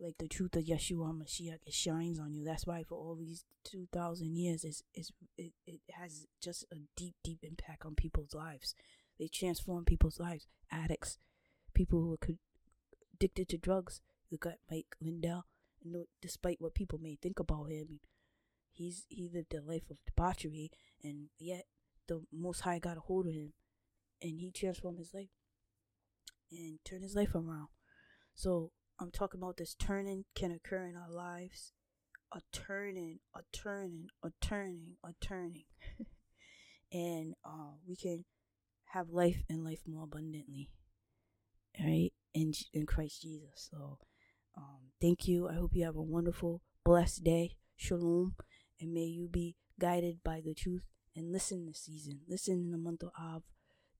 Like 0.00 0.18
the 0.18 0.28
truth 0.28 0.56
of 0.56 0.64
Yeshua 0.64 1.16
Mashiach, 1.16 1.60
it 1.66 1.72
shines 1.72 2.18
on 2.18 2.34
you. 2.34 2.44
That's 2.44 2.66
why 2.66 2.82
for 2.82 2.96
all 2.96 3.14
these 3.14 3.44
2,000 3.64 4.34
years, 4.34 4.64
it's, 4.64 4.82
it's, 4.92 5.12
it, 5.38 5.52
it 5.66 5.80
has 5.92 6.26
just 6.42 6.64
a 6.72 6.76
deep, 6.96 7.14
deep 7.22 7.38
impact 7.42 7.86
on 7.86 7.94
people's 7.94 8.34
lives. 8.34 8.74
They 9.18 9.28
transform 9.28 9.84
people's 9.84 10.18
lives. 10.18 10.46
Addicts, 10.70 11.18
people 11.74 12.00
who 12.00 12.12
are 12.14 12.34
addicted 13.14 13.48
to 13.50 13.58
drugs. 13.58 14.00
You 14.30 14.38
got 14.38 14.54
Mike 14.70 14.96
Lindell. 15.00 15.46
And 15.84 16.06
despite 16.20 16.60
what 16.60 16.74
people 16.74 16.98
may 17.00 17.16
think 17.20 17.38
about 17.38 17.70
him, 17.70 18.00
he's 18.72 19.04
he 19.08 19.28
lived 19.32 19.54
a 19.54 19.60
life 19.60 19.90
of 19.90 19.98
debauchery, 20.06 20.70
and 21.02 21.28
yet 21.38 21.64
the 22.08 22.24
Most 22.32 22.60
High 22.60 22.78
got 22.78 22.96
a 22.96 23.00
hold 23.00 23.26
of 23.26 23.34
him, 23.34 23.52
and 24.22 24.40
he 24.40 24.50
transformed 24.50 24.98
his 24.98 25.14
life 25.14 25.28
and 26.50 26.78
turned 26.84 27.02
his 27.02 27.14
life 27.14 27.34
around. 27.34 27.68
So 28.34 28.72
I'm 29.00 29.10
talking 29.10 29.40
about 29.40 29.56
this 29.56 29.74
turning 29.74 30.24
can 30.34 30.52
occur 30.52 30.86
in 30.86 30.96
our 30.96 31.10
lives, 31.10 31.72
a 32.32 32.40
turning, 32.52 33.18
a 33.34 33.40
turning, 33.52 34.06
a 34.22 34.30
turning, 34.40 34.96
a 35.04 35.10
turning, 35.20 35.64
and 36.92 37.34
uh, 37.44 37.74
we 37.86 37.96
can 37.96 38.24
have 38.92 39.10
life 39.10 39.42
and 39.48 39.64
life 39.64 39.80
more 39.86 40.04
abundantly, 40.04 40.70
right? 41.80 42.12
In 42.34 42.52
in 42.72 42.86
Christ 42.86 43.22
Jesus. 43.22 43.68
So, 43.70 43.98
um, 44.56 44.92
thank 45.00 45.26
you. 45.26 45.48
I 45.48 45.54
hope 45.54 45.72
you 45.74 45.84
have 45.84 45.96
a 45.96 46.02
wonderful, 46.02 46.62
blessed 46.84 47.24
day. 47.24 47.56
Shalom, 47.76 48.36
and 48.80 48.92
may 48.92 49.06
you 49.06 49.28
be 49.28 49.56
guided 49.80 50.22
by 50.22 50.40
the 50.40 50.54
truth 50.54 50.84
and 51.16 51.32
listen 51.32 51.66
this 51.66 51.80
season. 51.80 52.20
Listen 52.28 52.54
in 52.60 52.70
the 52.70 52.78
month 52.78 53.02
of 53.02 53.10
Av, 53.18 53.42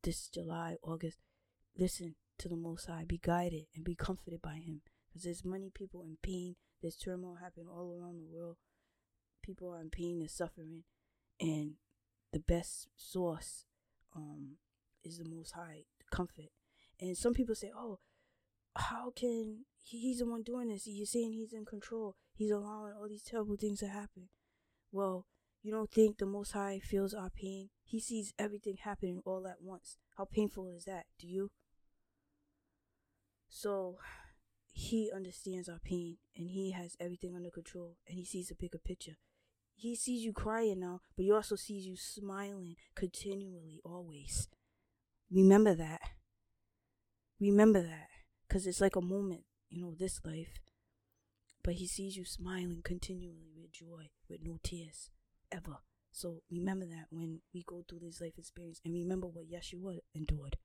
this 0.05 0.29
July, 0.29 0.77
August. 0.83 1.19
Listen 1.77 2.15
to 2.45 2.49
the 2.51 2.57
Most 2.57 2.87
High. 2.87 3.05
Be 3.09 3.19
guided 3.23 3.65
and 3.75 3.85
be 3.85 3.95
comforted 3.95 4.43
by 4.43 4.57
Him. 4.57 4.83
Because 5.09 5.25
there's 5.25 5.45
many 5.45 5.71
people 5.75 6.03
in 6.03 6.19
pain. 6.23 6.57
There's 6.83 6.97
turmoil 6.97 7.39
happening 7.43 7.69
all 7.69 7.97
around 7.99 8.19
the 8.19 8.37
world. 8.37 8.57
People 9.43 9.73
are 9.73 9.81
in 9.81 9.89
pain 9.89 10.21
and 10.21 10.31
suffering. 10.31 10.85
And 11.41 11.75
the 12.33 12.41
best 12.41 12.89
source 12.97 13.65
um, 14.15 14.57
is 15.03 15.19
the 15.19 15.29
Most 15.29 15.53
High, 15.53 15.85
the 15.99 16.17
comfort. 16.17 16.51
And 17.01 17.17
some 17.17 17.33
people 17.33 17.55
say, 17.55 17.71
oh, 17.75 18.01
how 18.77 19.11
can 19.17 19.65
he, 19.83 19.99
he's 19.99 20.19
the 20.19 20.27
one 20.27 20.43
doing 20.43 20.69
this? 20.69 20.87
You're 20.87 21.07
saying 21.07 21.33
he's 21.33 21.55
in 21.55 21.65
control. 21.65 22.15
He's 22.35 22.51
allowing 22.51 22.93
all 22.93 23.09
these 23.09 23.23
terrible 23.23 23.57
things 23.57 23.81
to 23.81 23.89
happen. 23.89 24.29
Well, 24.93 25.27
you 25.63 25.73
don't 25.73 25.91
think 25.91 26.19
the 26.19 26.27
Most 26.27 26.53
High 26.53 26.81
feels 26.85 27.15
our 27.15 27.31
pain? 27.31 27.71
He 27.85 28.01
sees 28.01 28.35
everything 28.39 28.77
happening 28.83 29.23
all 29.25 29.47
at 29.47 29.63
once. 29.63 29.97
How 30.19 30.27
painful 30.27 30.69
is 30.69 30.85
that? 30.85 31.07
Do 31.19 31.27
you? 31.27 31.51
So, 33.57 33.99
He 34.73 35.13
understands 35.15 35.69
our 35.69 35.79
pain 35.79 36.17
and 36.37 36.51
He 36.51 36.73
has 36.73 36.97
everything 36.99 37.37
under 37.37 37.51
control 37.51 37.97
and 38.09 38.19
He 38.19 38.25
sees 38.25 38.49
the 38.49 38.57
bigger 38.57 38.79
picture. 38.79 39.17
He 39.77 39.95
sees 39.95 40.25
you 40.25 40.33
crying 40.33 40.81
now, 40.81 41.03
but 41.17 41.25
He 41.25 41.31
also 41.31 41.55
sees 41.55 41.87
you 41.87 41.97
smiling 41.97 42.75
continually, 42.97 43.81
always. 43.85 44.49
Remember 45.31 45.73
that. 45.77 46.01
Remember 47.41 47.81
that. 47.81 48.09
Because 48.49 48.67
it's 48.67 48.81
like 48.81 48.97
a 48.97 49.01
moment, 49.01 49.45
you 49.71 49.81
know, 49.81 49.95
this 49.97 50.21
life. 50.25 50.59
But 51.63 51.75
He 51.75 51.87
sees 51.87 52.17
you 52.17 52.25
smiling 52.25 52.83
continually 52.83 53.53
with 53.57 53.71
joy, 53.71 54.11
with 54.29 54.41
no 54.43 54.59
tears 54.65 55.11
ever. 55.53 55.77
So 56.11 56.43
remember 56.51 56.87
that 56.87 57.07
when 57.11 57.43
we 57.55 57.63
go 57.65 57.85
through 57.89 58.01
this 58.01 58.21
life 58.21 58.37
experience 58.37 58.81
and 58.85 58.95
remember 58.95 59.29
what 59.29 59.49
Yeshua 59.49 59.99
endured. 60.13 60.57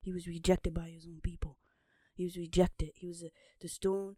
He 0.00 0.12
was 0.12 0.26
rejected 0.26 0.72
by 0.72 0.88
his 0.88 1.06
own 1.06 1.20
people. 1.22 1.57
He 2.18 2.24
was 2.24 2.36
rejected. 2.36 2.90
He 2.96 3.06
was 3.06 3.22
a, 3.22 3.30
the 3.60 3.68
stone 3.68 4.16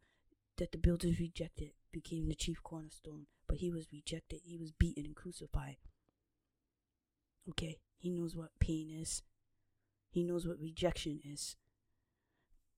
that 0.57 0.73
the 0.73 0.79
builders 0.79 1.21
rejected 1.21 1.73
became 1.93 2.29
the 2.29 2.35
chief 2.35 2.63
cornerstone. 2.63 3.27
But 3.47 3.59
he 3.59 3.71
was 3.71 3.93
rejected. 3.93 4.41
He 4.43 4.57
was 4.57 4.73
beaten 4.73 5.05
and 5.05 5.15
crucified. 5.15 5.77
Okay? 7.51 7.77
He 7.99 8.09
knows 8.09 8.35
what 8.35 8.59
pain 8.59 8.89
is. 8.91 9.23
He 10.11 10.25
knows 10.25 10.49
what 10.49 10.59
rejection 10.59 11.21
is. 11.23 11.57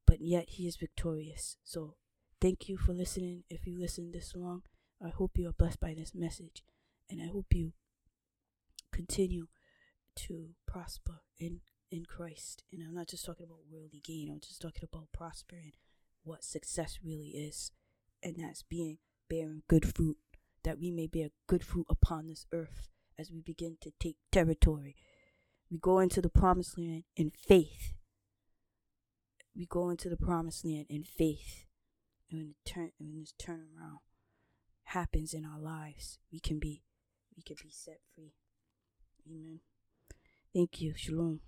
But 0.09 0.21
yet 0.21 0.47
he 0.49 0.67
is 0.67 0.75
victorious. 0.75 1.57
So 1.63 1.95
thank 2.41 2.69
you 2.69 2.77
for 2.77 2.93
listening. 2.93 3.45
If 3.49 3.65
you 3.65 3.79
listened 3.79 4.13
this 4.13 4.35
long, 4.35 4.63
I 5.01 5.11
hope 5.11 5.39
you 5.39 5.49
are 5.49 5.53
blessed 5.53 5.79
by 5.79 5.95
this 5.95 6.17
message. 6.17 6.65
And 7.09 7.23
I 7.23 7.27
hope 7.27 7.55
you 7.55 7.75
continue 8.91 9.47
to 10.17 10.57
prosper 10.67 11.21
in 11.39 11.61
in 11.93 12.07
Christ. 12.07 12.65
And 12.73 12.83
I'm 12.83 12.95
not 12.95 13.09
just 13.09 13.25
talking 13.25 13.47
about 13.47 13.71
worldly 13.71 14.01
gain, 14.03 14.31
I'm 14.33 14.41
just 14.41 14.63
talking 14.63 14.89
about 14.91 15.13
prospering 15.13 15.73
what 16.25 16.43
success 16.43 16.99
really 17.05 17.29
is. 17.29 17.71
And 18.23 18.37
that's 18.39 18.63
being 18.63 18.99
bearing 19.29 19.63
good 19.69 19.95
fruit, 19.95 20.17
that 20.65 20.79
we 20.79 20.91
may 20.91 21.07
bear 21.07 21.29
good 21.47 21.65
fruit 21.65 21.87
upon 21.91 22.27
this 22.27 22.47
earth 22.53 22.89
as 23.19 23.31
we 23.31 23.41
begin 23.41 23.77
to 23.83 23.93
take 24.01 24.17
territory. 24.31 24.97
We 25.71 25.79
go 25.79 25.99
into 25.99 26.21
the 26.21 26.29
promised 26.29 26.79
land 26.79 27.05
in 27.17 27.31
faith. 27.31 27.95
We 29.55 29.67
go 29.67 29.91
into 29.91 30.09
the 30.09 30.17
promised 30.17 30.65
land 30.65 30.87
in 30.89 31.03
faith. 31.03 31.67
And 32.31 32.41
when, 32.41 32.49
the 32.49 32.71
turn, 32.71 32.93
when 32.99 33.19
this 33.19 33.35
turnaround 33.39 33.99
happens 34.85 35.35
in 35.35 35.45
our 35.45 35.61
lives, 35.61 36.19
we 36.33 36.41
can 36.41 36.59
be 36.59 36.83
we 37.37 37.43
can 37.43 37.57
be 37.63 37.71
set 37.71 38.01
free. 38.15 38.35
Amen. 39.27 39.61
Thank 40.55 40.81
you. 40.81 40.93
Shalom. 40.97 41.41